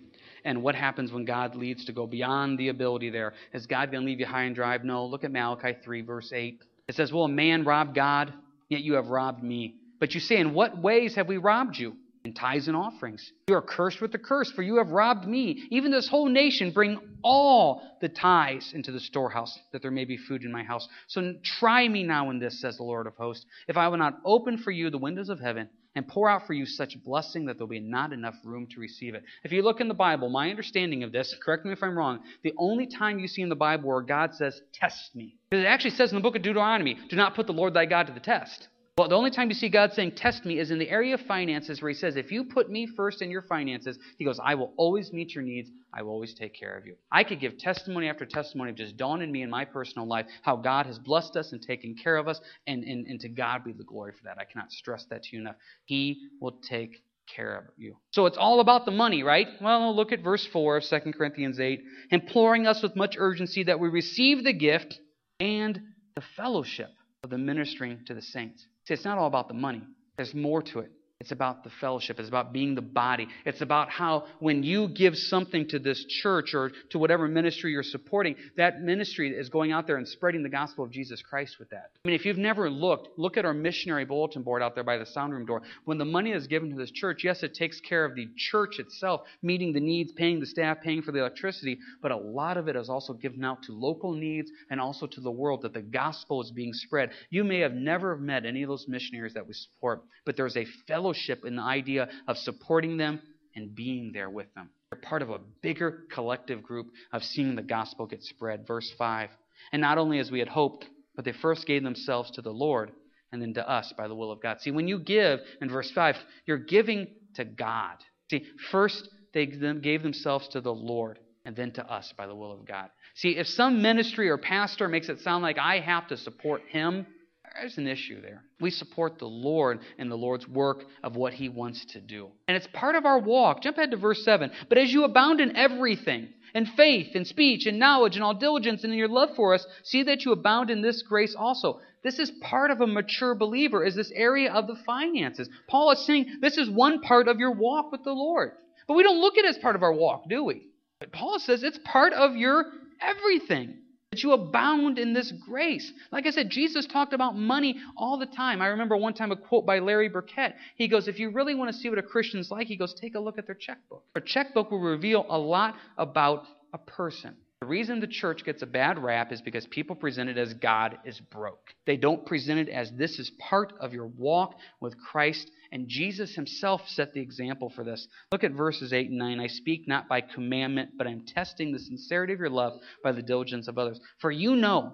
and 0.45 0.61
what 0.61 0.75
happens 0.75 1.11
when 1.11 1.25
God 1.25 1.55
leads 1.55 1.85
to 1.85 1.91
go 1.91 2.05
beyond 2.05 2.59
the 2.59 2.69
ability 2.69 3.09
there. 3.09 3.33
Is 3.53 3.65
God 3.65 3.91
going 3.91 4.03
to 4.03 4.05
leave 4.05 4.19
you 4.19 4.25
high 4.25 4.43
and 4.43 4.55
dry? 4.55 4.77
No. 4.83 5.05
Look 5.05 5.23
at 5.23 5.31
Malachi 5.31 5.77
3, 5.83 6.01
verse 6.01 6.31
8. 6.33 6.61
It 6.87 6.95
says, 6.95 7.11
Will 7.11 7.25
a 7.25 7.29
man 7.29 7.63
rob 7.63 7.95
God? 7.95 8.33
Yet 8.69 8.81
you 8.81 8.93
have 8.93 9.07
robbed 9.07 9.43
me. 9.43 9.75
But 9.99 10.13
you 10.13 10.19
say, 10.19 10.37
In 10.37 10.53
what 10.53 10.77
ways 10.77 11.15
have 11.15 11.27
we 11.27 11.37
robbed 11.37 11.77
you? 11.77 11.95
In 12.25 12.33
tithes 12.33 12.69
and 12.69 12.77
offerings. 12.77 13.33
You 13.47 13.55
are 13.55 13.61
cursed 13.61 13.99
with 13.99 14.13
the 14.13 14.17
curse, 14.17 14.49
for 14.49 14.61
you 14.61 14.77
have 14.77 14.91
robbed 14.91 15.27
me, 15.27 15.67
even 15.71 15.91
this 15.91 16.07
whole 16.07 16.29
nation. 16.29 16.71
Bring 16.71 16.97
all 17.21 17.81
the 17.99 18.07
tithes 18.07 18.71
into 18.73 18.93
the 18.93 18.99
storehouse, 19.01 19.59
that 19.73 19.81
there 19.81 19.91
may 19.91 20.05
be 20.05 20.15
food 20.15 20.43
in 20.43 20.51
my 20.51 20.63
house. 20.63 20.87
So 21.07 21.33
try 21.43 21.85
me 21.85 22.03
now 22.03 22.29
in 22.29 22.39
this, 22.39 22.61
says 22.61 22.77
the 22.77 22.83
Lord 22.83 23.07
of 23.07 23.15
hosts, 23.15 23.45
if 23.67 23.75
I 23.75 23.89
will 23.89 23.97
not 23.97 24.19
open 24.23 24.57
for 24.57 24.71
you 24.71 24.89
the 24.89 24.97
windows 24.97 25.27
of 25.27 25.41
heaven 25.41 25.67
and 25.95 26.07
pour 26.07 26.29
out 26.29 26.47
for 26.47 26.53
you 26.53 26.65
such 26.65 26.95
blessing 27.03 27.45
that 27.45 27.57
there'll 27.57 27.67
be 27.67 27.81
not 27.81 28.13
enough 28.13 28.35
room 28.45 28.67
to 28.73 28.79
receive 28.79 29.15
it. 29.15 29.23
If 29.43 29.51
you 29.51 29.61
look 29.61 29.81
in 29.81 29.89
the 29.89 29.93
Bible, 29.93 30.29
my 30.29 30.49
understanding 30.49 31.03
of 31.03 31.11
this, 31.11 31.35
correct 31.43 31.65
me 31.65 31.73
if 31.73 31.83
I'm 31.83 31.97
wrong, 31.97 32.19
the 32.41 32.53
only 32.57 32.87
time 32.87 33.19
you 33.19 33.27
see 33.27 33.41
in 33.41 33.49
the 33.49 33.55
Bible 33.55 33.89
where 33.89 34.01
God 34.01 34.33
says, 34.33 34.59
test 34.73 35.13
me, 35.13 35.35
because 35.51 35.65
it 35.65 35.67
actually 35.67 35.91
says 35.91 36.11
in 36.11 36.15
the 36.15 36.23
book 36.23 36.37
of 36.37 36.41
Deuteronomy, 36.41 36.97
do 37.09 37.17
not 37.17 37.35
put 37.35 37.47
the 37.47 37.53
Lord 37.53 37.73
thy 37.73 37.85
God 37.85 38.07
to 38.07 38.13
the 38.13 38.21
test. 38.21 38.69
Well, 38.95 39.09
the 39.09 39.15
only 39.15 39.31
time 39.31 39.49
you 39.49 39.55
see 39.55 39.69
God 39.69 39.91
saying, 39.93 40.11
test 40.15 40.45
me, 40.45 40.59
is 40.59 40.69
in 40.69 40.77
the 40.77 40.87
area 40.87 41.15
of 41.15 41.21
finances, 41.21 41.81
where 41.81 41.89
He 41.89 41.95
says, 41.95 42.15
if 42.15 42.31
you 42.31 42.43
put 42.43 42.69
me 42.69 42.85
first 42.85 43.23
in 43.23 43.31
your 43.31 43.41
finances, 43.41 43.97
He 44.19 44.25
goes, 44.25 44.39
I 44.43 44.53
will 44.53 44.71
always 44.77 45.11
meet 45.11 45.33
your 45.33 45.43
needs. 45.43 45.71
I 45.91 46.03
will 46.03 46.11
always 46.11 46.35
take 46.35 46.53
care 46.53 46.77
of 46.77 46.85
you. 46.85 46.95
I 47.11 47.23
could 47.23 47.39
give 47.39 47.57
testimony 47.57 48.07
after 48.07 48.23
testimony 48.23 48.69
of 48.69 48.75
just 48.75 48.95
Dawn 48.95 49.23
in 49.23 49.31
me 49.31 49.41
in 49.41 49.49
my 49.49 49.65
personal 49.65 50.07
life 50.07 50.27
how 50.43 50.57
God 50.57 50.85
has 50.85 50.99
blessed 50.99 51.35
us 51.35 51.53
and 51.53 51.61
taken 51.61 51.95
care 51.95 52.17
of 52.17 52.27
us, 52.27 52.39
and, 52.67 52.83
and, 52.83 53.07
and 53.07 53.19
to 53.21 53.29
God 53.29 53.63
be 53.63 53.71
the 53.71 53.83
glory 53.83 54.11
for 54.11 54.25
that. 54.25 54.37
I 54.37 54.43
cannot 54.45 54.71
stress 54.71 55.03
that 55.09 55.23
to 55.23 55.35
you 55.35 55.41
enough. 55.41 55.55
He 55.85 56.27
will 56.39 56.59
take 56.69 57.03
care 57.35 57.55
of 57.57 57.63
you. 57.77 57.95
So 58.11 58.27
it's 58.27 58.37
all 58.37 58.59
about 58.59 58.85
the 58.85 58.91
money, 58.91 59.23
right? 59.23 59.47
Well, 59.59 59.95
look 59.95 60.11
at 60.11 60.23
verse 60.23 60.45
4 60.53 60.77
of 60.77 60.83
2 60.83 61.13
Corinthians 61.13 61.59
8, 61.59 61.81
imploring 62.11 62.67
us 62.67 62.83
with 62.83 62.95
much 62.95 63.15
urgency 63.17 63.63
that 63.63 63.79
we 63.79 63.89
receive 63.89 64.43
the 64.43 64.53
gift 64.53 64.99
and 65.39 65.79
the 66.13 66.23
fellowship 66.37 66.91
of 67.23 67.31
the 67.31 67.39
ministering 67.39 68.01
to 68.05 68.13
the 68.13 68.21
saints. 68.21 68.67
See, 68.85 68.93
it's 68.93 69.05
not 69.05 69.17
all 69.17 69.27
about 69.27 69.47
the 69.47 69.53
money, 69.53 69.81
there's 70.17 70.33
more 70.33 70.61
to 70.61 70.79
it. 70.79 70.91
It's 71.23 71.31
about 71.31 71.63
the 71.63 71.69
fellowship. 71.79 72.19
It's 72.19 72.27
about 72.27 72.51
being 72.51 72.75
the 72.75 72.81
body. 72.81 73.29
It's 73.45 73.61
about 73.61 73.89
how 73.89 74.25
when 74.39 74.61
you 74.61 74.89
give 74.89 75.15
something 75.15 75.69
to 75.69 75.79
this 75.79 76.03
church 76.21 76.53
or 76.53 76.73
to 76.89 76.99
whatever 76.99 77.29
ministry 77.29 77.71
you're 77.71 77.81
supporting, 77.81 78.35
that 78.57 78.81
ministry 78.81 79.29
is 79.29 79.47
going 79.47 79.71
out 79.71 79.87
there 79.87 79.95
and 79.95 80.05
spreading 80.05 80.43
the 80.43 80.49
gospel 80.49 80.83
of 80.83 80.91
Jesus 80.91 81.21
Christ 81.21 81.59
with 81.59 81.69
that. 81.69 81.91
I 82.03 82.09
mean, 82.09 82.19
if 82.19 82.25
you've 82.25 82.37
never 82.37 82.69
looked, 82.69 83.17
look 83.17 83.37
at 83.37 83.45
our 83.45 83.53
missionary 83.53 84.03
bulletin 84.03 84.43
board 84.43 84.61
out 84.61 84.75
there 84.75 84.83
by 84.83 84.97
the 84.97 85.05
sound 85.05 85.31
room 85.31 85.45
door. 85.45 85.61
When 85.85 85.97
the 85.97 86.03
money 86.03 86.33
is 86.33 86.45
given 86.45 86.71
to 86.71 86.75
this 86.75 86.91
church, 86.91 87.23
yes, 87.23 87.41
it 87.41 87.53
takes 87.53 87.79
care 87.79 88.03
of 88.03 88.15
the 88.15 88.27
church 88.35 88.79
itself, 88.79 89.21
meeting 89.41 89.71
the 89.71 89.79
needs, 89.79 90.11
paying 90.11 90.41
the 90.41 90.45
staff, 90.45 90.81
paying 90.83 91.03
for 91.03 91.13
the 91.13 91.19
electricity, 91.19 91.79
but 92.01 92.11
a 92.11 92.17
lot 92.17 92.57
of 92.57 92.67
it 92.67 92.75
is 92.75 92.89
also 92.89 93.13
given 93.13 93.45
out 93.45 93.63
to 93.63 93.71
local 93.71 94.11
needs 94.11 94.51
and 94.69 94.81
also 94.81 95.07
to 95.07 95.21
the 95.21 95.31
world 95.31 95.61
that 95.61 95.73
the 95.73 95.81
gospel 95.81 96.41
is 96.41 96.51
being 96.51 96.73
spread. 96.73 97.11
You 97.29 97.45
may 97.45 97.59
have 97.59 97.75
never 97.75 98.17
met 98.17 98.45
any 98.45 98.61
of 98.63 98.67
those 98.67 98.89
missionaries 98.89 99.35
that 99.35 99.47
we 99.47 99.53
support, 99.53 100.03
but 100.25 100.35
there's 100.35 100.57
a 100.57 100.67
fellowship 100.85 101.12
fellowship 101.13 101.45
in 101.45 101.55
the 101.55 101.61
idea 101.61 102.09
of 102.27 102.37
supporting 102.37 102.97
them 102.97 103.21
and 103.55 103.75
being 103.75 104.11
there 104.13 104.29
with 104.29 104.53
them. 104.55 104.69
They're 104.91 105.01
part 105.01 105.21
of 105.21 105.29
a 105.29 105.39
bigger 105.61 106.03
collective 106.11 106.63
group 106.63 106.87
of 107.11 107.23
seeing 107.23 107.55
the 107.55 107.61
gospel 107.61 108.05
get 108.05 108.23
spread. 108.23 108.65
Verse 108.67 108.91
5. 108.97 109.29
And 109.71 109.81
not 109.81 109.97
only 109.97 110.19
as 110.19 110.31
we 110.31 110.39
had 110.39 110.47
hoped, 110.47 110.85
but 111.15 111.25
they 111.25 111.31
first 111.31 111.65
gave 111.67 111.83
themselves 111.83 112.31
to 112.31 112.41
the 112.41 112.51
Lord 112.51 112.91
and 113.31 113.41
then 113.41 113.53
to 113.55 113.67
us 113.67 113.93
by 113.97 114.07
the 114.07 114.15
will 114.15 114.31
of 114.31 114.41
God. 114.41 114.61
See, 114.61 114.71
when 114.71 114.87
you 114.87 114.99
give 114.99 115.39
in 115.61 115.69
verse 115.69 115.91
5, 115.91 116.15
you're 116.45 116.57
giving 116.57 117.07
to 117.35 117.45
God. 117.45 117.97
See, 118.29 118.45
first 118.71 119.09
they 119.33 119.45
gave 119.45 120.03
themselves 120.03 120.47
to 120.49 120.61
the 120.61 120.73
Lord 120.73 121.19
and 121.45 121.55
then 121.55 121.71
to 121.73 121.85
us 121.91 122.13
by 122.17 122.27
the 122.27 122.35
will 122.35 122.51
of 122.51 122.65
God. 122.65 122.89
See, 123.15 123.37
if 123.37 123.47
some 123.47 123.81
ministry 123.81 124.29
or 124.29 124.37
pastor 124.37 124.87
makes 124.87 125.09
it 125.09 125.19
sound 125.19 125.43
like 125.43 125.57
I 125.57 125.79
have 125.79 126.07
to 126.07 126.17
support 126.17 126.61
him, 126.69 127.05
there's 127.53 127.77
an 127.77 127.87
issue 127.87 128.21
there. 128.21 128.43
We 128.59 128.71
support 128.71 129.19
the 129.19 129.25
Lord 129.25 129.79
and 129.97 130.09
the 130.09 130.15
Lord's 130.15 130.47
work 130.47 130.83
of 131.03 131.15
what 131.15 131.33
He 131.33 131.49
wants 131.49 131.85
to 131.93 132.01
do. 132.01 132.29
And 132.47 132.57
it's 132.57 132.67
part 132.73 132.95
of 132.95 133.05
our 133.05 133.19
walk. 133.19 133.61
Jump 133.61 133.77
ahead 133.77 133.91
to 133.91 133.97
verse 133.97 134.23
7. 134.25 134.51
But 134.69 134.77
as 134.77 134.91
you 134.91 135.03
abound 135.03 135.39
in 135.39 135.55
everything, 135.55 136.29
in 136.55 136.65
faith, 136.65 137.15
in 137.15 137.25
speech, 137.25 137.67
in 137.67 137.79
knowledge, 137.79 138.15
in 138.15 138.21
all 138.21 138.33
diligence, 138.33 138.83
and 138.83 138.91
in 138.93 138.99
your 138.99 139.07
love 139.07 139.29
for 139.35 139.53
us, 139.53 139.65
see 139.83 140.03
that 140.03 140.25
you 140.25 140.31
abound 140.31 140.69
in 140.69 140.81
this 140.81 141.01
grace 141.01 141.35
also. 141.37 141.79
This 142.03 142.19
is 142.19 142.31
part 142.41 142.69
of 142.69 142.81
a 142.81 142.87
mature 142.87 143.35
believer, 143.35 143.85
is 143.85 143.95
this 143.95 144.11
area 144.13 144.51
of 144.51 144.67
the 144.67 144.75
finances. 144.85 145.49
Paul 145.67 145.91
is 145.91 146.05
saying 146.05 146.37
this 146.41 146.57
is 146.57 146.69
one 146.69 147.01
part 147.01 147.27
of 147.27 147.39
your 147.39 147.51
walk 147.51 147.91
with 147.91 148.03
the 148.03 148.11
Lord. 148.11 148.51
But 148.87 148.95
we 148.95 149.03
don't 149.03 149.21
look 149.21 149.37
at 149.37 149.45
it 149.45 149.49
as 149.49 149.57
part 149.57 149.75
of 149.75 149.83
our 149.83 149.93
walk, 149.93 150.27
do 150.27 150.43
we? 150.43 150.67
But 150.99 151.11
Paul 151.11 151.39
says 151.39 151.63
it's 151.63 151.79
part 151.85 152.13
of 152.13 152.35
your 152.35 152.65
everything 153.01 153.77
that 154.13 154.21
you 154.21 154.31
abound 154.33 154.99
in 154.99 155.11
this 155.11 155.31
grace. 155.31 155.91
Like 156.11 156.27
I 156.27 156.29
said, 156.29 156.51
Jesus 156.51 156.85
talked 156.85 157.13
about 157.13 157.35
money 157.35 157.79
all 157.97 158.19
the 158.19 158.27
time. 158.27 158.61
I 158.61 158.67
remember 158.67 158.95
one 158.95 159.15
time 159.15 159.31
a 159.31 159.35
quote 159.35 159.65
by 159.65 159.79
Larry 159.79 160.07
Burkett. 160.07 160.53
He 160.75 160.87
goes, 160.87 161.07
If 161.07 161.17
you 161.17 161.31
really 161.31 161.55
want 161.55 161.71
to 161.71 161.77
see 161.79 161.89
what 161.89 161.97
a 161.97 162.03
Christian's 162.03 162.51
like, 162.51 162.67
he 162.67 162.75
goes, 162.75 162.93
take 162.93 163.15
a 163.15 163.19
look 163.19 163.39
at 163.39 163.47
their 163.47 163.55
checkbook. 163.55 164.03
Their 164.13 164.21
checkbook 164.21 164.69
will 164.69 164.81
reveal 164.81 165.25
a 165.27 165.37
lot 165.37 165.73
about 165.97 166.43
a 166.73 166.77
person. 166.77 167.35
The 167.61 167.65
reason 167.65 168.01
the 168.01 168.07
church 168.07 168.45
gets 168.45 168.61
a 168.61 168.67
bad 168.67 169.01
rap 169.01 169.31
is 169.31 169.41
because 169.41 169.65
people 169.65 169.95
present 169.95 170.29
it 170.29 170.37
as 170.37 170.53
God 170.53 170.99
is 171.05 171.19
broke. 171.19 171.73
They 171.87 171.97
don't 171.97 172.23
present 172.23 172.59
it 172.59 172.69
as 172.69 172.91
this 172.91 173.17
is 173.17 173.31
part 173.39 173.73
of 173.79 173.93
your 173.93 174.07
walk 174.07 174.53
with 174.79 174.95
Christ, 174.99 175.49
and 175.73 175.89
Jesus 175.89 176.35
himself 176.35 176.87
set 176.87 177.13
the 177.13 177.19
example 177.19 177.71
for 177.75 177.83
this. 177.83 178.07
Look 178.31 178.43
at 178.43 178.51
verses 178.51 178.93
8 178.93 179.09
and 179.09 179.17
9. 179.17 179.39
I 179.39 179.47
speak 179.47 179.87
not 179.87 180.07
by 180.07 180.21
commandment, 180.21 180.91
but 180.99 181.07
I'm 181.07 181.25
testing 181.25 181.71
the 181.71 181.79
sincerity 181.79 182.31
of 182.31 182.39
your 182.39 182.51
love 182.51 182.73
by 183.03 183.11
the 183.11 183.23
diligence 183.23 183.67
of 183.67 183.79
others. 183.79 183.99
For 184.19 184.29
you 184.29 184.55
know 184.55 184.93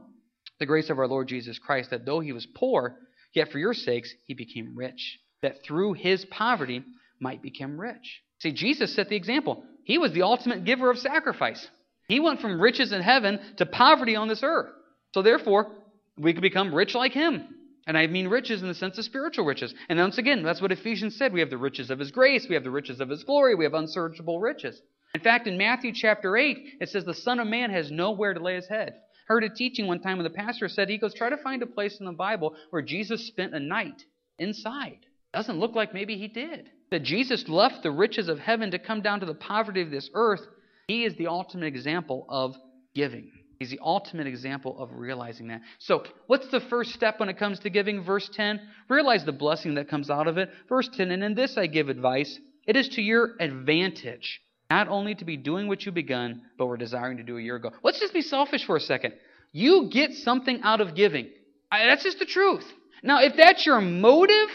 the 0.57 0.65
grace 0.65 0.89
of 0.89 0.98
our 0.98 1.07
Lord 1.07 1.27
Jesus 1.27 1.59
Christ, 1.59 1.89
that 1.89 2.05
though 2.05 2.21
he 2.21 2.31
was 2.31 2.48
poor, 2.55 2.95
yet 3.33 3.51
for 3.51 3.59
your 3.59 3.74
sakes 3.74 4.13
he 4.25 4.33
became 4.33 4.77
rich, 4.77 5.19
that 5.41 5.65
through 5.65 5.93
his 5.93 6.24
poverty 6.24 6.86
might 7.19 7.41
become 7.41 7.79
rich. 7.79 8.21
See, 8.39 8.53
Jesus 8.53 8.95
set 8.95 9.09
the 9.09 9.17
example. 9.17 9.62
He 9.83 9.98
was 9.98 10.13
the 10.13 10.21
ultimate 10.21 10.63
giver 10.63 10.89
of 10.89 10.98
sacrifice. 10.98 11.67
He 12.07 12.21
went 12.21 12.39
from 12.39 12.62
riches 12.62 12.93
in 12.93 13.01
heaven 13.01 13.41
to 13.57 13.65
poverty 13.65 14.15
on 14.15 14.29
this 14.29 14.43
earth. 14.43 14.71
So 15.13 15.24
therefore, 15.24 15.74
we 16.17 16.31
could 16.31 16.41
become 16.41 16.74
rich 16.74 16.95
like 16.95 17.12
him. 17.12 17.59
And 17.88 17.98
I 17.98 18.07
mean 18.07 18.27
riches 18.27 18.62
in 18.62 18.67
the 18.67 18.74
sense 18.74 18.98
of 18.98 19.05
spiritual 19.05 19.45
riches. 19.45 19.74
And 19.88 20.00
once 20.00 20.17
again, 20.17 20.43
that's 20.43 20.62
what 20.62 20.71
Ephesians 20.71 21.15
said. 21.15 21.33
We 21.33 21.39
have 21.39 21.50
the 21.50 21.57
riches 21.57 21.89
of 21.89 22.00
his 22.00 22.12
grace, 22.12 22.48
we 22.48 22.55
have 22.55 22.63
the 22.63 22.71
riches 22.71 23.00
of 23.00 23.09
his 23.09 23.24
glory, 23.24 23.55
we 23.55 23.63
have 23.63 23.74
unsearchable 23.74 24.39
riches. 24.39 24.81
In 25.15 25.21
fact, 25.21 25.48
in 25.48 25.57
Matthew 25.57 25.91
chapter 25.93 26.38
8, 26.38 26.57
it 26.81 26.89
says 26.89 27.03
the 27.03 27.13
Son 27.13 27.39
of 27.39 27.48
Man 27.48 27.71
has 27.71 27.89
nowhere 27.89 28.33
to 28.33 28.39
lay 28.39 28.55
his 28.55 28.67
head. 28.67 28.95
Heard 29.27 29.43
a 29.43 29.50
teaching 29.50 29.88
one 29.88 30.01
time 30.01 30.17
when 30.17 30.24
the 30.24 30.29
pastor 30.29 30.67
said, 30.69 30.89
he 30.89 30.98
goes, 30.98 31.13
try 31.13 31.29
to 31.29 31.38
find 31.38 31.63
a 31.63 31.67
place 31.67 32.00
in 32.00 32.05
the 32.05 32.12
Bible 32.12 32.55
where 32.69 32.81
Jesus 32.81 33.27
spent 33.27 33.55
a 33.55 33.59
night 33.59 34.03
inside. 34.38 35.00
Doesn't 35.33 35.59
look 35.59 35.75
like 35.75 35.93
maybe 35.93 36.17
he 36.17 36.27
did. 36.27 36.69
That 36.91 37.03
Jesus 37.03 37.48
left 37.48 37.83
the 37.83 37.91
riches 37.91 38.27
of 38.27 38.39
heaven 38.39 38.71
to 38.71 38.79
come 38.79 39.01
down 39.01 39.19
to 39.19 39.25
the 39.25 39.36
poverty 39.36 39.81
of 39.81 39.91
this 39.91 40.09
earth 40.13 40.41
he 40.89 41.05
is 41.05 41.15
the 41.17 41.27
ultimate 41.27 41.67
example 41.67 42.25
of 42.27 42.55
giving. 42.95 43.29
He's 43.60 43.72
the 43.72 43.80
ultimate 43.84 44.25
example 44.25 44.80
of 44.80 44.89
realizing 44.94 45.50
that. 45.50 45.62
So, 45.80 46.04
what's 46.28 46.48
the 46.48 46.62
first 46.62 46.94
step 46.94 47.20
when 47.20 47.28
it 47.28 47.38
comes 47.38 47.60
to 47.60 47.70
giving? 47.70 48.01
Verse 48.04 48.30
10 48.34 48.62
realize 48.88 49.25
the 49.25 49.34
blessing 49.34 49.75
that 49.75 49.89
comes 49.89 50.10
out 50.10 50.28
of 50.28 50.38
it. 50.38 50.50
Verse 50.70 50.88
10 50.88 51.12
and 51.12 51.24
in 51.24 51.36
this 51.36 51.58
I 51.58 51.68
give 51.68 51.89
advice 51.89 52.39
it 52.66 52.78
is 52.78 52.88
to 52.89 53.01
your 53.01 53.36
advantage 53.39 54.42
not 54.70 54.88
only 54.88 55.16
to 55.16 55.25
be 55.25 55.36
doing 55.36 55.68
what 55.68 55.86
you 55.86 55.92
begun, 55.92 56.44
but 56.58 56.68
were 56.68 56.78
desiring 56.78 57.18
to 57.18 57.24
do 57.24 57.38
a 57.38 57.42
year 57.42 57.56
ago. 57.56 57.72
Let's 57.84 58.00
just 58.00 58.13
be 58.13 58.22
selfish 58.22 58.66
for 58.66 58.75
a 58.75 58.80
second. 58.80 59.13
You 59.51 59.89
get 59.92 60.13
something 60.13 60.62
out 60.62 60.80
of 60.80 60.96
giving. 60.96 61.30
That's 61.72 62.04
just 62.04 62.20
the 62.20 62.25
truth. 62.25 62.66
Now, 63.01 63.22
if 63.22 63.36
that's 63.36 63.66
your 63.66 63.82
motive, 63.82 64.50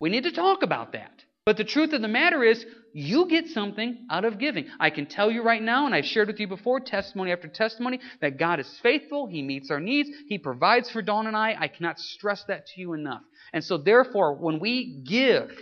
we 0.00 0.08
need 0.10 0.24
to 0.24 0.32
talk 0.32 0.62
about 0.62 0.92
that. 0.92 1.15
But 1.46 1.56
the 1.56 1.64
truth 1.64 1.92
of 1.92 2.02
the 2.02 2.08
matter 2.08 2.42
is, 2.42 2.66
you 2.92 3.28
get 3.28 3.46
something 3.46 4.06
out 4.10 4.24
of 4.24 4.40
giving. 4.40 4.66
I 4.80 4.90
can 4.90 5.06
tell 5.06 5.30
you 5.30 5.44
right 5.44 5.62
now, 5.62 5.86
and 5.86 5.94
I've 5.94 6.04
shared 6.04 6.26
with 6.26 6.40
you 6.40 6.48
before, 6.48 6.80
testimony 6.80 7.30
after 7.30 7.46
testimony, 7.46 8.00
that 8.20 8.36
God 8.36 8.58
is 8.58 8.68
faithful. 8.82 9.28
He 9.28 9.42
meets 9.42 9.70
our 9.70 9.78
needs. 9.78 10.10
He 10.28 10.38
provides 10.38 10.90
for 10.90 11.02
Dawn 11.02 11.28
and 11.28 11.36
I. 11.36 11.54
I 11.56 11.68
cannot 11.68 12.00
stress 12.00 12.42
that 12.48 12.66
to 12.66 12.80
you 12.80 12.94
enough. 12.94 13.22
And 13.52 13.62
so, 13.62 13.78
therefore, 13.78 14.34
when 14.34 14.58
we 14.58 15.04
give, 15.06 15.52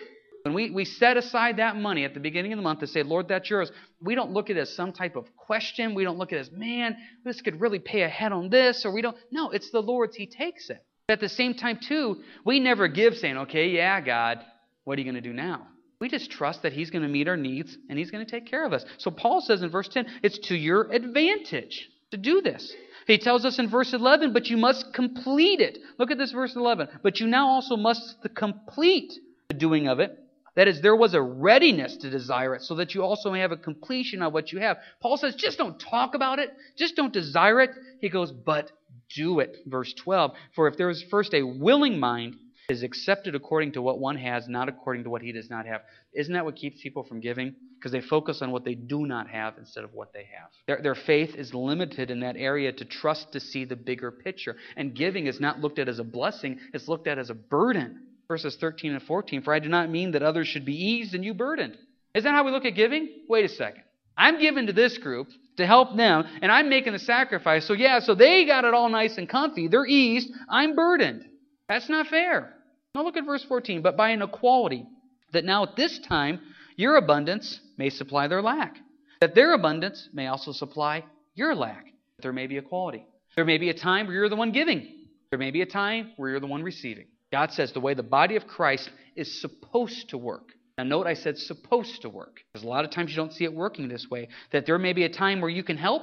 when 0.44 0.54
we, 0.54 0.70
we 0.70 0.86
set 0.86 1.18
aside 1.18 1.58
that 1.58 1.76
money 1.76 2.06
at 2.06 2.14
the 2.14 2.20
beginning 2.20 2.54
of 2.54 2.56
the 2.56 2.62
month 2.62 2.80
to 2.80 2.86
say, 2.86 3.02
Lord, 3.02 3.28
that's 3.28 3.50
yours, 3.50 3.70
we 4.00 4.14
don't 4.14 4.30
look 4.30 4.48
at 4.48 4.56
it 4.56 4.60
as 4.60 4.74
some 4.74 4.92
type 4.92 5.16
of 5.16 5.36
question. 5.36 5.94
We 5.94 6.04
don't 6.04 6.16
look 6.16 6.32
at 6.32 6.38
it 6.38 6.42
as, 6.42 6.50
man, 6.50 6.96
this 7.26 7.42
could 7.42 7.60
really 7.60 7.78
pay 7.78 8.04
ahead 8.04 8.32
on 8.32 8.48
this, 8.48 8.86
or 8.86 8.92
we 8.92 9.02
don't. 9.02 9.18
No, 9.30 9.50
it's 9.50 9.70
the 9.70 9.82
Lord's. 9.82 10.16
He 10.16 10.26
takes 10.26 10.70
it. 10.70 10.82
But 11.08 11.14
At 11.14 11.20
the 11.20 11.28
same 11.28 11.52
time, 11.52 11.78
too, 11.86 12.22
we 12.46 12.58
never 12.58 12.88
give 12.88 13.16
saying, 13.16 13.36
okay, 13.36 13.68
yeah, 13.68 14.00
God, 14.00 14.40
what 14.84 14.98
are 14.98 15.02
you 15.02 15.10
going 15.10 15.22
to 15.22 15.28
do 15.28 15.32
now? 15.32 15.66
We 16.00 16.08
just 16.08 16.30
trust 16.30 16.62
that 16.62 16.72
He's 16.72 16.90
going 16.90 17.02
to 17.02 17.08
meet 17.08 17.28
our 17.28 17.36
needs 17.36 17.76
and 17.88 17.98
He's 17.98 18.10
going 18.10 18.24
to 18.24 18.30
take 18.30 18.46
care 18.46 18.64
of 18.64 18.72
us. 18.72 18.84
So 18.98 19.10
Paul 19.10 19.40
says 19.40 19.62
in 19.62 19.70
verse 19.70 19.88
10, 19.88 20.06
it's 20.22 20.38
to 20.48 20.54
your 20.54 20.92
advantage 20.92 21.88
to 22.10 22.16
do 22.16 22.40
this. 22.40 22.74
He 23.06 23.18
tells 23.18 23.44
us 23.44 23.58
in 23.58 23.68
verse 23.68 23.92
11, 23.92 24.32
but 24.32 24.46
you 24.46 24.56
must 24.56 24.92
complete 24.94 25.60
it. 25.60 25.78
Look 25.98 26.10
at 26.10 26.18
this 26.18 26.32
verse 26.32 26.56
11. 26.56 26.88
But 27.02 27.20
you 27.20 27.26
now 27.26 27.48
also 27.48 27.76
must 27.76 28.16
complete 28.34 29.12
the 29.48 29.54
doing 29.54 29.88
of 29.88 30.00
it. 30.00 30.18
That 30.56 30.68
is, 30.68 30.80
there 30.80 30.94
was 30.94 31.14
a 31.14 31.20
readiness 31.20 31.96
to 31.98 32.10
desire 32.10 32.54
it, 32.54 32.62
so 32.62 32.76
that 32.76 32.94
you 32.94 33.02
also 33.02 33.32
may 33.32 33.40
have 33.40 33.50
a 33.50 33.56
completion 33.56 34.22
of 34.22 34.32
what 34.32 34.52
you 34.52 34.60
have. 34.60 34.76
Paul 35.00 35.16
says, 35.16 35.34
just 35.34 35.58
don't 35.58 35.78
talk 35.80 36.14
about 36.14 36.38
it, 36.38 36.50
just 36.76 36.94
don't 36.94 37.12
desire 37.12 37.60
it. 37.60 37.70
He 38.00 38.08
goes, 38.08 38.30
but 38.30 38.70
do 39.14 39.40
it. 39.40 39.56
Verse 39.66 39.92
12. 39.94 40.32
For 40.54 40.68
if 40.68 40.76
there 40.76 40.90
is 40.90 41.04
first 41.10 41.34
a 41.34 41.42
willing 41.42 41.98
mind, 41.98 42.36
is 42.68 42.82
accepted 42.82 43.34
according 43.34 43.72
to 43.72 43.82
what 43.82 43.98
one 43.98 44.16
has, 44.16 44.48
not 44.48 44.68
according 44.68 45.04
to 45.04 45.10
what 45.10 45.22
he 45.22 45.32
does 45.32 45.50
not 45.50 45.66
have. 45.66 45.82
Isn't 46.14 46.32
that 46.34 46.44
what 46.44 46.56
keeps 46.56 46.82
people 46.82 47.04
from 47.04 47.20
giving? 47.20 47.54
Because 47.78 47.92
they 47.92 48.00
focus 48.00 48.40
on 48.40 48.50
what 48.50 48.64
they 48.64 48.74
do 48.74 49.06
not 49.06 49.28
have 49.28 49.58
instead 49.58 49.84
of 49.84 49.92
what 49.92 50.12
they 50.12 50.26
have. 50.38 50.50
Their, 50.66 50.80
their 50.82 50.94
faith 50.94 51.34
is 51.34 51.52
limited 51.52 52.10
in 52.10 52.20
that 52.20 52.36
area 52.36 52.72
to 52.72 52.84
trust 52.84 53.32
to 53.32 53.40
see 53.40 53.64
the 53.64 53.76
bigger 53.76 54.10
picture. 54.10 54.56
And 54.76 54.94
giving 54.94 55.26
is 55.26 55.40
not 55.40 55.60
looked 55.60 55.78
at 55.78 55.88
as 55.88 55.98
a 55.98 56.04
blessing, 56.04 56.58
it's 56.72 56.88
looked 56.88 57.06
at 57.06 57.18
as 57.18 57.30
a 57.30 57.34
burden. 57.34 58.06
Verses 58.26 58.56
13 58.58 58.92
and 58.92 59.02
14 59.02 59.42
For 59.42 59.52
I 59.52 59.58
do 59.58 59.68
not 59.68 59.90
mean 59.90 60.12
that 60.12 60.22
others 60.22 60.48
should 60.48 60.64
be 60.64 60.74
eased 60.74 61.14
and 61.14 61.24
you 61.24 61.34
burdened. 61.34 61.76
Is 62.14 62.24
that 62.24 62.30
how 62.30 62.44
we 62.44 62.52
look 62.52 62.64
at 62.64 62.74
giving? 62.74 63.08
Wait 63.28 63.44
a 63.44 63.48
second. 63.48 63.82
I'm 64.16 64.40
giving 64.40 64.68
to 64.68 64.72
this 64.72 64.96
group 64.96 65.28
to 65.56 65.66
help 65.66 65.96
them, 65.96 66.24
and 66.40 66.50
I'm 66.50 66.68
making 66.68 66.92
the 66.92 66.98
sacrifice. 66.98 67.66
So, 67.66 67.74
yeah, 67.74 67.98
so 67.98 68.14
they 68.14 68.46
got 68.46 68.64
it 68.64 68.72
all 68.72 68.88
nice 68.88 69.18
and 69.18 69.28
comfy. 69.28 69.68
They're 69.68 69.86
eased. 69.86 70.30
I'm 70.48 70.74
burdened. 70.74 71.24
That's 71.68 71.88
not 71.88 72.06
fair. 72.06 72.53
Now, 72.94 73.02
look 73.02 73.16
at 73.16 73.24
verse 73.24 73.44
14. 73.44 73.82
But 73.82 73.96
by 73.96 74.10
an 74.10 74.22
equality, 74.22 74.86
that 75.32 75.44
now 75.44 75.64
at 75.64 75.76
this 75.76 75.98
time 75.98 76.40
your 76.76 76.96
abundance 76.96 77.60
may 77.76 77.90
supply 77.90 78.28
their 78.28 78.42
lack, 78.42 78.76
that 79.20 79.34
their 79.34 79.54
abundance 79.54 80.08
may 80.12 80.26
also 80.26 80.52
supply 80.52 81.04
your 81.34 81.54
lack. 81.54 81.86
There 82.22 82.32
may 82.32 82.46
be 82.46 82.58
equality. 82.58 83.04
There 83.36 83.44
may 83.44 83.58
be 83.58 83.70
a 83.70 83.74
time 83.74 84.06
where 84.06 84.14
you're 84.14 84.28
the 84.28 84.36
one 84.36 84.52
giving, 84.52 85.06
there 85.30 85.38
may 85.38 85.50
be 85.50 85.62
a 85.62 85.66
time 85.66 86.12
where 86.16 86.30
you're 86.30 86.40
the 86.40 86.46
one 86.46 86.62
receiving. 86.62 87.06
God 87.32 87.50
says 87.50 87.72
the 87.72 87.80
way 87.80 87.94
the 87.94 88.04
body 88.04 88.36
of 88.36 88.46
Christ 88.46 88.88
is 89.16 89.40
supposed 89.40 90.10
to 90.10 90.18
work 90.18 90.52
now, 90.76 90.84
note 90.84 91.06
I 91.06 91.14
said 91.14 91.38
supposed 91.38 92.02
to 92.02 92.08
work, 92.08 92.40
because 92.52 92.64
a 92.64 92.68
lot 92.68 92.84
of 92.84 92.90
times 92.90 93.10
you 93.10 93.16
don't 93.16 93.32
see 93.32 93.44
it 93.44 93.54
working 93.54 93.88
this 93.88 94.08
way. 94.10 94.28
That 94.50 94.66
there 94.66 94.78
may 94.78 94.92
be 94.92 95.04
a 95.04 95.08
time 95.08 95.40
where 95.40 95.50
you 95.50 95.62
can 95.62 95.76
help, 95.76 96.02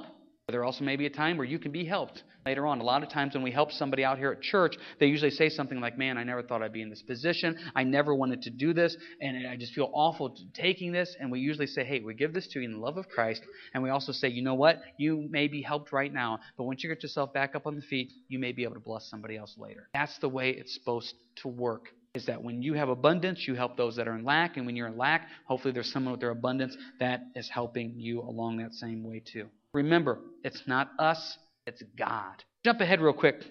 there 0.51 0.63
also 0.63 0.83
may 0.83 0.95
be 0.95 1.05
a 1.05 1.09
time 1.09 1.37
where 1.37 1.47
you 1.47 1.59
can 1.59 1.71
be 1.71 1.85
helped 1.85 2.23
later 2.45 2.65
on. 2.65 2.81
A 2.81 2.83
lot 2.83 3.03
of 3.03 3.09
times 3.09 3.33
when 3.33 3.43
we 3.43 3.51
help 3.51 3.71
somebody 3.71 4.03
out 4.03 4.17
here 4.17 4.31
at 4.31 4.41
church, 4.41 4.75
they 4.99 5.05
usually 5.05 5.31
say 5.31 5.49
something 5.49 5.79
like, 5.79 5.97
Man, 5.97 6.17
I 6.17 6.23
never 6.23 6.41
thought 6.41 6.61
I'd 6.61 6.73
be 6.73 6.81
in 6.81 6.89
this 6.89 7.01
position. 7.01 7.57
I 7.75 7.83
never 7.83 8.13
wanted 8.13 8.41
to 8.43 8.49
do 8.49 8.73
this, 8.73 8.95
and 9.21 9.47
I 9.47 9.55
just 9.55 9.73
feel 9.73 9.89
awful 9.93 10.35
taking 10.53 10.91
this. 10.91 11.15
And 11.19 11.31
we 11.31 11.39
usually 11.39 11.67
say, 11.67 11.83
Hey, 11.83 11.99
we 11.99 12.13
give 12.13 12.33
this 12.33 12.47
to 12.49 12.59
you 12.59 12.65
in 12.65 12.73
the 12.73 12.79
love 12.79 12.97
of 12.97 13.07
Christ. 13.07 13.41
And 13.73 13.83
we 13.83 13.89
also 13.89 14.11
say, 14.11 14.29
You 14.29 14.43
know 14.43 14.55
what? 14.55 14.81
You 14.97 15.27
may 15.29 15.47
be 15.47 15.61
helped 15.61 15.91
right 15.91 16.11
now, 16.11 16.39
but 16.57 16.63
once 16.63 16.83
you 16.83 16.89
get 16.89 17.03
yourself 17.03 17.33
back 17.33 17.55
up 17.55 17.67
on 17.67 17.75
the 17.75 17.81
feet, 17.81 18.11
you 18.27 18.39
may 18.39 18.51
be 18.51 18.63
able 18.63 18.75
to 18.75 18.79
bless 18.79 19.09
somebody 19.09 19.37
else 19.37 19.55
later. 19.57 19.89
That's 19.93 20.17
the 20.19 20.29
way 20.29 20.51
it's 20.51 20.73
supposed 20.73 21.13
to 21.37 21.47
work 21.47 21.89
is 22.13 22.25
that 22.25 22.43
when 22.43 22.61
you 22.61 22.73
have 22.73 22.89
abundance, 22.89 23.45
you 23.47 23.55
help 23.55 23.77
those 23.77 23.95
that 23.95 24.05
are 24.05 24.15
in 24.17 24.25
lack. 24.25 24.57
And 24.57 24.65
when 24.65 24.75
you're 24.75 24.87
in 24.87 24.97
lack, 24.97 25.29
hopefully 25.45 25.73
there's 25.73 25.89
someone 25.93 26.11
with 26.11 26.19
their 26.19 26.31
abundance 26.31 26.75
that 26.99 27.21
is 27.35 27.49
helping 27.49 27.93
you 27.95 28.19
along 28.19 28.57
that 28.57 28.73
same 28.73 29.05
way 29.05 29.23
too. 29.25 29.47
Remember, 29.73 30.19
it's 30.43 30.63
not 30.67 30.89
us, 30.99 31.37
it's 31.65 31.81
God. 31.97 32.43
Jump 32.65 32.81
ahead 32.81 33.01
real 33.01 33.13
quick. 33.13 33.43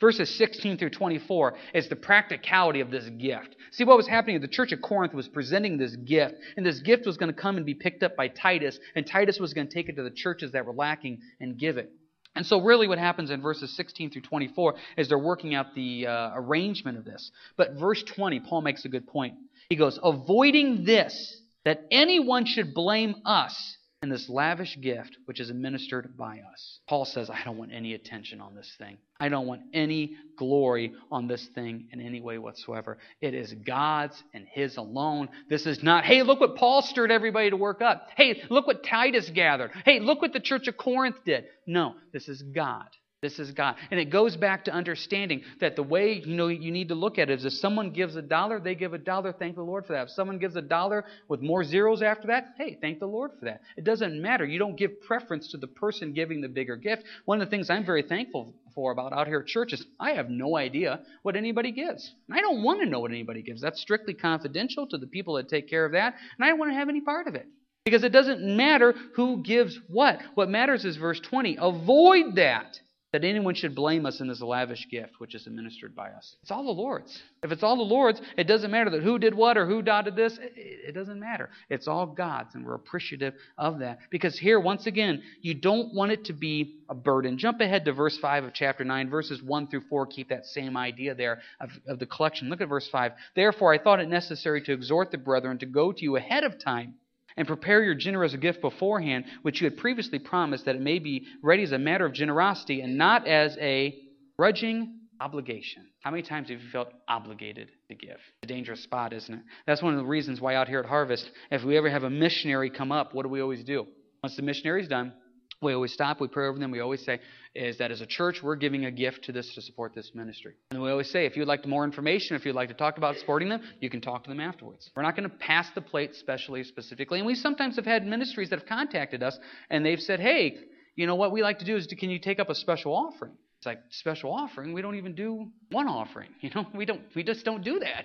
Verses 0.00 0.28
16 0.36 0.76
through 0.76 0.90
24 0.90 1.54
is 1.74 1.88
the 1.88 1.96
practicality 1.96 2.80
of 2.80 2.90
this 2.90 3.08
gift. 3.18 3.56
See 3.72 3.84
what 3.84 3.96
was 3.96 4.06
happening? 4.06 4.40
The 4.40 4.48
church 4.48 4.72
of 4.72 4.82
Corinth 4.82 5.14
was 5.14 5.28
presenting 5.28 5.78
this 5.78 5.96
gift, 5.96 6.34
and 6.56 6.64
this 6.64 6.80
gift 6.80 7.06
was 7.06 7.16
going 7.16 7.32
to 7.32 7.40
come 7.40 7.56
and 7.56 7.64
be 7.64 7.74
picked 7.74 8.02
up 8.02 8.14
by 8.14 8.28
Titus, 8.28 8.78
and 8.94 9.06
Titus 9.06 9.38
was 9.40 9.54
going 9.54 9.66
to 9.66 9.74
take 9.74 9.88
it 9.88 9.96
to 9.96 10.02
the 10.02 10.10
churches 10.10 10.52
that 10.52 10.66
were 10.66 10.74
lacking 10.74 11.20
and 11.40 11.58
give 11.58 11.78
it. 11.78 11.90
And 12.34 12.46
so, 12.46 12.60
really, 12.60 12.86
what 12.86 12.98
happens 12.98 13.30
in 13.30 13.40
verses 13.40 13.74
16 13.76 14.10
through 14.10 14.22
24 14.22 14.74
is 14.96 15.08
they're 15.08 15.18
working 15.18 15.54
out 15.54 15.74
the 15.74 16.06
uh, 16.06 16.30
arrangement 16.34 16.98
of 16.98 17.04
this. 17.04 17.32
But 17.56 17.72
verse 17.72 18.02
20, 18.02 18.40
Paul 18.40 18.60
makes 18.60 18.84
a 18.84 18.88
good 18.88 19.06
point. 19.06 19.34
He 19.70 19.76
goes, 19.76 19.98
Avoiding 20.02 20.84
this, 20.84 21.40
that 21.64 21.84
anyone 21.90 22.46
should 22.46 22.74
blame 22.74 23.16
us 23.24 23.77
and 24.00 24.12
this 24.12 24.28
lavish 24.28 24.78
gift 24.80 25.16
which 25.24 25.40
is 25.40 25.50
administered 25.50 26.16
by 26.16 26.40
us. 26.52 26.80
Paul 26.88 27.04
says, 27.04 27.30
I 27.30 27.42
don't 27.44 27.56
want 27.56 27.72
any 27.72 27.94
attention 27.94 28.40
on 28.40 28.54
this 28.54 28.72
thing. 28.78 28.98
I 29.18 29.28
don't 29.28 29.46
want 29.46 29.62
any 29.74 30.16
glory 30.36 30.92
on 31.10 31.26
this 31.26 31.44
thing 31.54 31.88
in 31.92 32.00
any 32.00 32.20
way 32.20 32.38
whatsoever. 32.38 32.98
It 33.20 33.34
is 33.34 33.52
God's 33.52 34.22
and 34.32 34.46
His 34.46 34.76
alone. 34.76 35.28
This 35.48 35.66
is 35.66 35.82
not, 35.82 36.04
hey, 36.04 36.22
look 36.22 36.38
what 36.38 36.54
Paul 36.54 36.82
stirred 36.82 37.10
everybody 37.10 37.50
to 37.50 37.56
work 37.56 37.82
up. 37.82 38.06
Hey, 38.16 38.42
look 38.48 38.68
what 38.68 38.84
Titus 38.84 39.28
gathered. 39.30 39.72
Hey, 39.84 39.98
look 39.98 40.22
what 40.22 40.32
the 40.32 40.40
church 40.40 40.68
of 40.68 40.76
Corinth 40.76 41.16
did. 41.24 41.46
No, 41.66 41.94
this 42.12 42.28
is 42.28 42.42
God. 42.42 42.86
This 43.20 43.40
is 43.40 43.50
God. 43.50 43.74
And 43.90 43.98
it 43.98 44.10
goes 44.10 44.36
back 44.36 44.64
to 44.66 44.72
understanding 44.72 45.42
that 45.60 45.74
the 45.74 45.82
way 45.82 46.22
you 46.24 46.36
know 46.36 46.46
you 46.46 46.70
need 46.70 46.88
to 46.88 46.94
look 46.94 47.18
at 47.18 47.28
it 47.30 47.40
is 47.40 47.44
if 47.44 47.52
someone 47.54 47.90
gives 47.90 48.14
a 48.14 48.22
dollar, 48.22 48.60
they 48.60 48.76
give 48.76 48.94
a 48.94 48.98
dollar, 48.98 49.32
thank 49.32 49.56
the 49.56 49.62
Lord 49.62 49.86
for 49.86 49.94
that. 49.94 50.04
If 50.04 50.10
someone 50.10 50.38
gives 50.38 50.54
a 50.54 50.62
dollar 50.62 51.04
with 51.26 51.42
more 51.42 51.64
zeros 51.64 52.00
after 52.00 52.28
that, 52.28 52.54
hey, 52.56 52.78
thank 52.80 53.00
the 53.00 53.06
Lord 53.06 53.32
for 53.36 53.46
that. 53.46 53.62
It 53.76 53.82
doesn't 53.82 54.22
matter. 54.22 54.44
You 54.44 54.60
don't 54.60 54.76
give 54.76 55.00
preference 55.00 55.50
to 55.50 55.56
the 55.56 55.66
person 55.66 56.12
giving 56.12 56.40
the 56.40 56.48
bigger 56.48 56.76
gift. 56.76 57.02
One 57.24 57.40
of 57.40 57.48
the 57.48 57.50
things 57.50 57.70
I'm 57.70 57.84
very 57.84 58.04
thankful 58.04 58.54
for 58.72 58.92
about 58.92 59.12
out 59.12 59.26
here 59.26 59.40
at 59.40 59.48
church 59.48 59.72
is 59.72 59.84
I 59.98 60.12
have 60.12 60.30
no 60.30 60.56
idea 60.56 61.00
what 61.22 61.34
anybody 61.34 61.72
gives. 61.72 62.14
And 62.28 62.38
I 62.38 62.40
don't 62.40 62.62
want 62.62 62.80
to 62.82 62.86
know 62.86 63.00
what 63.00 63.10
anybody 63.10 63.42
gives. 63.42 63.60
That's 63.60 63.80
strictly 63.80 64.14
confidential 64.14 64.86
to 64.86 64.96
the 64.96 65.08
people 65.08 65.34
that 65.34 65.48
take 65.48 65.68
care 65.68 65.84
of 65.84 65.92
that, 65.92 66.14
and 66.36 66.44
I 66.44 66.50
don't 66.50 66.58
want 66.60 66.70
to 66.70 66.76
have 66.76 66.88
any 66.88 67.00
part 67.00 67.26
of 67.26 67.34
it. 67.34 67.48
Because 67.84 68.04
it 68.04 68.12
doesn't 68.12 68.42
matter 68.42 68.94
who 69.16 69.42
gives 69.42 69.76
what. 69.88 70.20
What 70.34 70.50
matters 70.50 70.84
is 70.84 70.96
verse 70.96 71.18
20. 71.18 71.56
Avoid 71.60 72.36
that 72.36 72.78
that 73.12 73.24
anyone 73.24 73.54
should 73.54 73.74
blame 73.74 74.04
us 74.04 74.20
in 74.20 74.28
this 74.28 74.42
lavish 74.42 74.86
gift 74.90 75.14
which 75.18 75.34
is 75.34 75.46
administered 75.46 75.94
by 75.94 76.10
us. 76.10 76.36
It's 76.42 76.50
all 76.50 76.64
the 76.64 76.70
Lord's. 76.70 77.22
If 77.42 77.52
it's 77.52 77.62
all 77.62 77.76
the 77.76 77.82
Lord's, 77.82 78.20
it 78.36 78.44
doesn't 78.44 78.70
matter 78.70 78.90
that 78.90 79.02
who 79.02 79.18
did 79.18 79.34
what 79.34 79.56
or 79.56 79.66
who 79.66 79.80
dotted 79.80 80.14
this. 80.14 80.38
It 80.42 80.94
doesn't 80.94 81.18
matter. 81.18 81.48
It's 81.70 81.88
all 81.88 82.06
God's, 82.06 82.54
and 82.54 82.66
we're 82.66 82.74
appreciative 82.74 83.34
of 83.56 83.78
that. 83.78 83.98
Because 84.10 84.38
here, 84.38 84.60
once 84.60 84.86
again, 84.86 85.22
you 85.40 85.54
don't 85.54 85.94
want 85.94 86.12
it 86.12 86.26
to 86.26 86.34
be 86.34 86.80
a 86.90 86.94
burden. 86.94 87.38
Jump 87.38 87.60
ahead 87.60 87.86
to 87.86 87.92
verse 87.92 88.18
5 88.18 88.44
of 88.44 88.52
chapter 88.52 88.84
9. 88.84 89.08
Verses 89.08 89.42
1 89.42 89.68
through 89.68 89.84
4 89.88 90.06
keep 90.06 90.28
that 90.28 90.44
same 90.44 90.76
idea 90.76 91.14
there 91.14 91.40
of, 91.60 91.70
of 91.86 91.98
the 91.98 92.06
collection. 92.06 92.50
Look 92.50 92.60
at 92.60 92.68
verse 92.68 92.88
5. 92.90 93.12
Therefore, 93.34 93.72
I 93.72 93.78
thought 93.78 94.00
it 94.00 94.08
necessary 94.08 94.62
to 94.62 94.72
exhort 94.72 95.10
the 95.10 95.18
brethren 95.18 95.58
to 95.58 95.66
go 95.66 95.92
to 95.92 96.02
you 96.02 96.16
ahead 96.16 96.44
of 96.44 96.58
time 96.62 96.94
and 97.38 97.46
prepare 97.46 97.82
your 97.82 97.94
generous 97.94 98.34
gift 98.34 98.60
beforehand, 98.60 99.24
which 99.42 99.60
you 99.60 99.70
had 99.70 99.78
previously 99.78 100.18
promised, 100.18 100.64
that 100.64 100.74
it 100.74 100.82
may 100.82 100.98
be 100.98 101.24
ready 101.40 101.62
as 101.62 101.72
a 101.72 101.78
matter 101.78 102.04
of 102.04 102.12
generosity 102.12 102.80
and 102.80 102.98
not 102.98 103.26
as 103.26 103.56
a 103.60 103.96
grudging 104.36 104.98
obligation. 105.20 105.86
How 106.02 106.10
many 106.10 106.24
times 106.24 106.48
have 106.50 106.60
you 106.60 106.68
felt 106.70 106.88
obligated 107.06 107.70
to 107.88 107.94
give? 107.94 108.18
A 108.42 108.46
dangerous 108.46 108.82
spot, 108.82 109.12
isn't 109.12 109.32
it? 109.32 109.40
That's 109.66 109.80
one 109.80 109.94
of 109.94 110.00
the 110.00 110.06
reasons 110.06 110.40
why 110.40 110.56
out 110.56 110.68
here 110.68 110.80
at 110.80 110.86
Harvest, 110.86 111.30
if 111.50 111.62
we 111.64 111.76
ever 111.76 111.88
have 111.88 112.02
a 112.02 112.10
missionary 112.10 112.70
come 112.70 112.90
up, 112.90 113.14
what 113.14 113.22
do 113.22 113.28
we 113.28 113.40
always 113.40 113.62
do? 113.62 113.86
Once 114.22 114.34
the 114.34 114.42
missionary's 114.42 114.88
done, 114.88 115.12
we 115.60 115.72
always 115.72 115.92
stop, 115.92 116.20
we 116.20 116.28
pray 116.28 116.46
over 116.46 116.58
them, 116.58 116.70
we 116.70 116.80
always 116.80 117.04
say, 117.04 117.18
is 117.54 117.78
that 117.78 117.90
as 117.90 118.00
a 118.00 118.06
church, 118.06 118.40
we're 118.42 118.56
giving 118.56 118.84
a 118.84 118.90
gift 118.90 119.24
to 119.24 119.32
this 119.32 119.54
to 119.54 119.62
support 119.62 119.94
this 119.94 120.12
ministry. 120.14 120.54
And 120.70 120.80
we 120.80 120.90
always 120.90 121.10
say, 121.10 121.26
if 121.26 121.36
you'd 121.36 121.48
like 121.48 121.66
more 121.66 121.84
information, 121.84 122.36
if 122.36 122.44
you'd 122.44 122.54
like 122.54 122.68
to 122.68 122.74
talk 122.74 122.96
about 122.96 123.16
supporting 123.16 123.48
them, 123.48 123.60
you 123.80 123.90
can 123.90 124.00
talk 124.00 124.22
to 124.24 124.30
them 124.30 124.40
afterwards. 124.40 124.90
We're 124.94 125.02
not 125.02 125.16
going 125.16 125.28
to 125.28 125.36
pass 125.36 125.68
the 125.74 125.80
plate 125.80 126.14
specially, 126.14 126.62
specifically. 126.62 127.18
And 127.18 127.26
we 127.26 127.34
sometimes 127.34 127.76
have 127.76 127.86
had 127.86 128.06
ministries 128.06 128.50
that 128.50 128.60
have 128.60 128.68
contacted 128.68 129.22
us 129.22 129.36
and 129.70 129.84
they've 129.84 130.00
said, 130.00 130.20
hey, 130.20 130.58
you 130.94 131.06
know 131.06 131.16
what 131.16 131.32
we 131.32 131.42
like 131.42 131.58
to 131.60 131.64
do 131.64 131.76
is, 131.76 131.86
to, 131.88 131.96
can 131.96 132.10
you 132.10 132.18
take 132.18 132.38
up 132.38 132.50
a 132.50 132.54
special 132.54 132.92
offering? 132.92 133.32
It's 133.58 133.66
like 133.66 133.80
special 133.90 134.32
offering. 134.32 134.72
We 134.72 134.82
don't 134.82 134.94
even 134.94 135.14
do 135.14 135.48
one 135.70 135.88
offering. 135.88 136.30
You 136.40 136.50
know, 136.54 136.66
we 136.72 136.84
don't. 136.84 137.02
We 137.16 137.24
just 137.24 137.44
don't 137.44 137.64
do 137.64 137.80
that. 137.80 138.04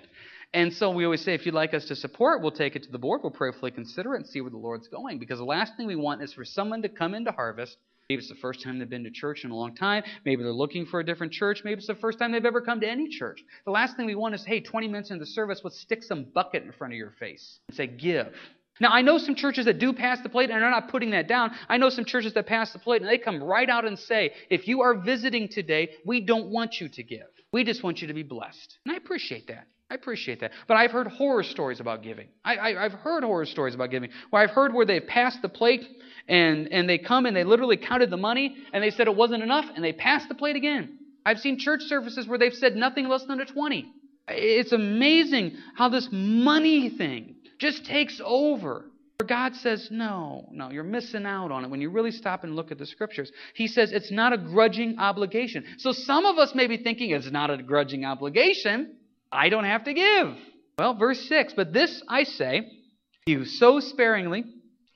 And 0.54 0.72
so 0.72 0.90
we 0.90 1.04
always 1.04 1.20
say, 1.20 1.34
if 1.34 1.44
you'd 1.44 1.54
like 1.54 1.74
us 1.74 1.86
to 1.86 1.96
support, 1.96 2.40
we'll 2.40 2.52
take 2.52 2.76
it 2.76 2.84
to 2.84 2.90
the 2.92 2.98
board, 2.98 3.22
we'll 3.24 3.32
prayerfully 3.32 3.72
consider 3.72 4.14
it 4.14 4.18
and 4.18 4.26
see 4.26 4.40
where 4.40 4.50
the 4.50 4.56
Lord's 4.56 4.86
going. 4.86 5.18
Because 5.18 5.38
the 5.38 5.44
last 5.44 5.76
thing 5.76 5.88
we 5.88 5.96
want 5.96 6.22
is 6.22 6.32
for 6.32 6.44
someone 6.44 6.80
to 6.82 6.88
come 6.88 7.12
into 7.12 7.32
harvest. 7.32 7.76
Maybe 8.08 8.20
it's 8.20 8.28
the 8.28 8.36
first 8.36 8.62
time 8.62 8.78
they've 8.78 8.88
been 8.88 9.02
to 9.02 9.10
church 9.10 9.44
in 9.44 9.50
a 9.50 9.56
long 9.56 9.74
time. 9.74 10.04
Maybe 10.24 10.44
they're 10.44 10.52
looking 10.52 10.86
for 10.86 11.00
a 11.00 11.04
different 11.04 11.32
church. 11.32 11.62
Maybe 11.64 11.78
it's 11.78 11.88
the 11.88 11.96
first 11.96 12.20
time 12.20 12.30
they've 12.30 12.44
ever 12.44 12.60
come 12.60 12.80
to 12.82 12.88
any 12.88 13.08
church. 13.08 13.42
The 13.64 13.72
last 13.72 13.96
thing 13.96 14.06
we 14.06 14.14
want 14.14 14.36
is, 14.36 14.44
hey, 14.44 14.60
20 14.60 14.86
minutes 14.86 15.10
into 15.10 15.26
service, 15.26 15.60
let's 15.64 15.80
stick 15.80 16.04
some 16.04 16.26
bucket 16.32 16.62
in 16.62 16.70
front 16.70 16.92
of 16.92 16.98
your 16.98 17.10
face 17.18 17.58
and 17.68 17.76
say, 17.76 17.88
give. 17.88 18.32
Now, 18.78 18.90
I 18.90 19.02
know 19.02 19.18
some 19.18 19.34
churches 19.34 19.64
that 19.64 19.80
do 19.80 19.92
pass 19.92 20.20
the 20.22 20.28
plate, 20.28 20.50
and 20.50 20.64
I'm 20.64 20.70
not 20.70 20.88
putting 20.88 21.10
that 21.10 21.26
down. 21.26 21.52
I 21.68 21.78
know 21.78 21.88
some 21.88 22.04
churches 22.04 22.34
that 22.34 22.46
pass 22.46 22.72
the 22.72 22.78
plate, 22.78 23.02
and 23.02 23.10
they 23.10 23.18
come 23.18 23.42
right 23.42 23.68
out 23.68 23.84
and 23.84 23.98
say, 23.98 24.32
if 24.50 24.68
you 24.68 24.82
are 24.82 24.94
visiting 24.94 25.48
today, 25.48 25.90
we 26.04 26.20
don't 26.20 26.50
want 26.50 26.80
you 26.80 26.88
to 26.90 27.02
give. 27.02 27.26
We 27.52 27.64
just 27.64 27.82
want 27.82 28.02
you 28.02 28.08
to 28.08 28.14
be 28.14 28.22
blessed. 28.22 28.78
And 28.84 28.94
I 28.94 28.98
appreciate 28.98 29.48
that. 29.48 29.66
I 29.90 29.94
appreciate 29.94 30.40
that. 30.40 30.52
But 30.66 30.76
I've 30.76 30.90
heard 30.90 31.06
horror 31.06 31.42
stories 31.42 31.78
about 31.78 32.02
giving. 32.02 32.28
I, 32.44 32.72
have 32.82 32.92
heard 32.92 33.22
horror 33.22 33.44
stories 33.44 33.74
about 33.74 33.90
giving 33.90 34.10
where 34.30 34.42
I've 34.42 34.50
heard 34.50 34.72
where 34.72 34.86
they've 34.86 35.06
passed 35.06 35.42
the 35.42 35.48
plate 35.48 35.84
and, 36.26 36.72
and 36.72 36.88
they 36.88 36.98
come 36.98 37.26
and 37.26 37.36
they 37.36 37.44
literally 37.44 37.76
counted 37.76 38.10
the 38.10 38.16
money 38.16 38.56
and 38.72 38.82
they 38.82 38.90
said 38.90 39.06
it 39.06 39.16
wasn't 39.16 39.42
enough 39.42 39.66
and 39.74 39.84
they 39.84 39.92
passed 39.92 40.28
the 40.28 40.34
plate 40.34 40.56
again. 40.56 40.98
I've 41.26 41.38
seen 41.38 41.58
church 41.58 41.82
services 41.82 42.26
where 42.26 42.38
they've 42.38 42.54
said 42.54 42.76
nothing 42.76 43.08
less 43.08 43.24
than 43.24 43.40
a 43.40 43.44
20. 43.44 43.92
It's 44.28 44.72
amazing 44.72 45.56
how 45.76 45.90
this 45.90 46.08
money 46.10 46.90
thing 46.90 47.36
just 47.58 47.84
takes 47.84 48.20
over. 48.24 48.86
Where 49.18 49.26
God 49.28 49.54
says, 49.54 49.88
no, 49.90 50.48
no, 50.50 50.70
you're 50.70 50.82
missing 50.82 51.24
out 51.24 51.52
on 51.52 51.64
it. 51.64 51.70
When 51.70 51.80
you 51.80 51.90
really 51.90 52.10
stop 52.10 52.42
and 52.42 52.56
look 52.56 52.72
at 52.72 52.78
the 52.78 52.86
scriptures, 52.86 53.30
He 53.54 53.68
says 53.68 53.92
it's 53.92 54.10
not 54.10 54.32
a 54.32 54.38
grudging 54.38 54.98
obligation. 54.98 55.64
So 55.78 55.92
some 55.92 56.24
of 56.24 56.38
us 56.38 56.54
may 56.54 56.66
be 56.66 56.78
thinking 56.78 57.10
it's 57.10 57.30
not 57.30 57.50
a 57.50 57.62
grudging 57.62 58.04
obligation. 58.04 58.96
I 59.34 59.48
don't 59.48 59.64
have 59.64 59.84
to 59.84 59.92
give. 59.92 60.36
Well, 60.78 60.94
verse 60.94 61.20
6 61.28 61.54
But 61.54 61.72
this 61.72 62.02
I 62.08 62.24
say, 62.24 62.70
he 63.26 63.34
who 63.34 63.44
sows 63.44 63.88
sparingly 63.88 64.44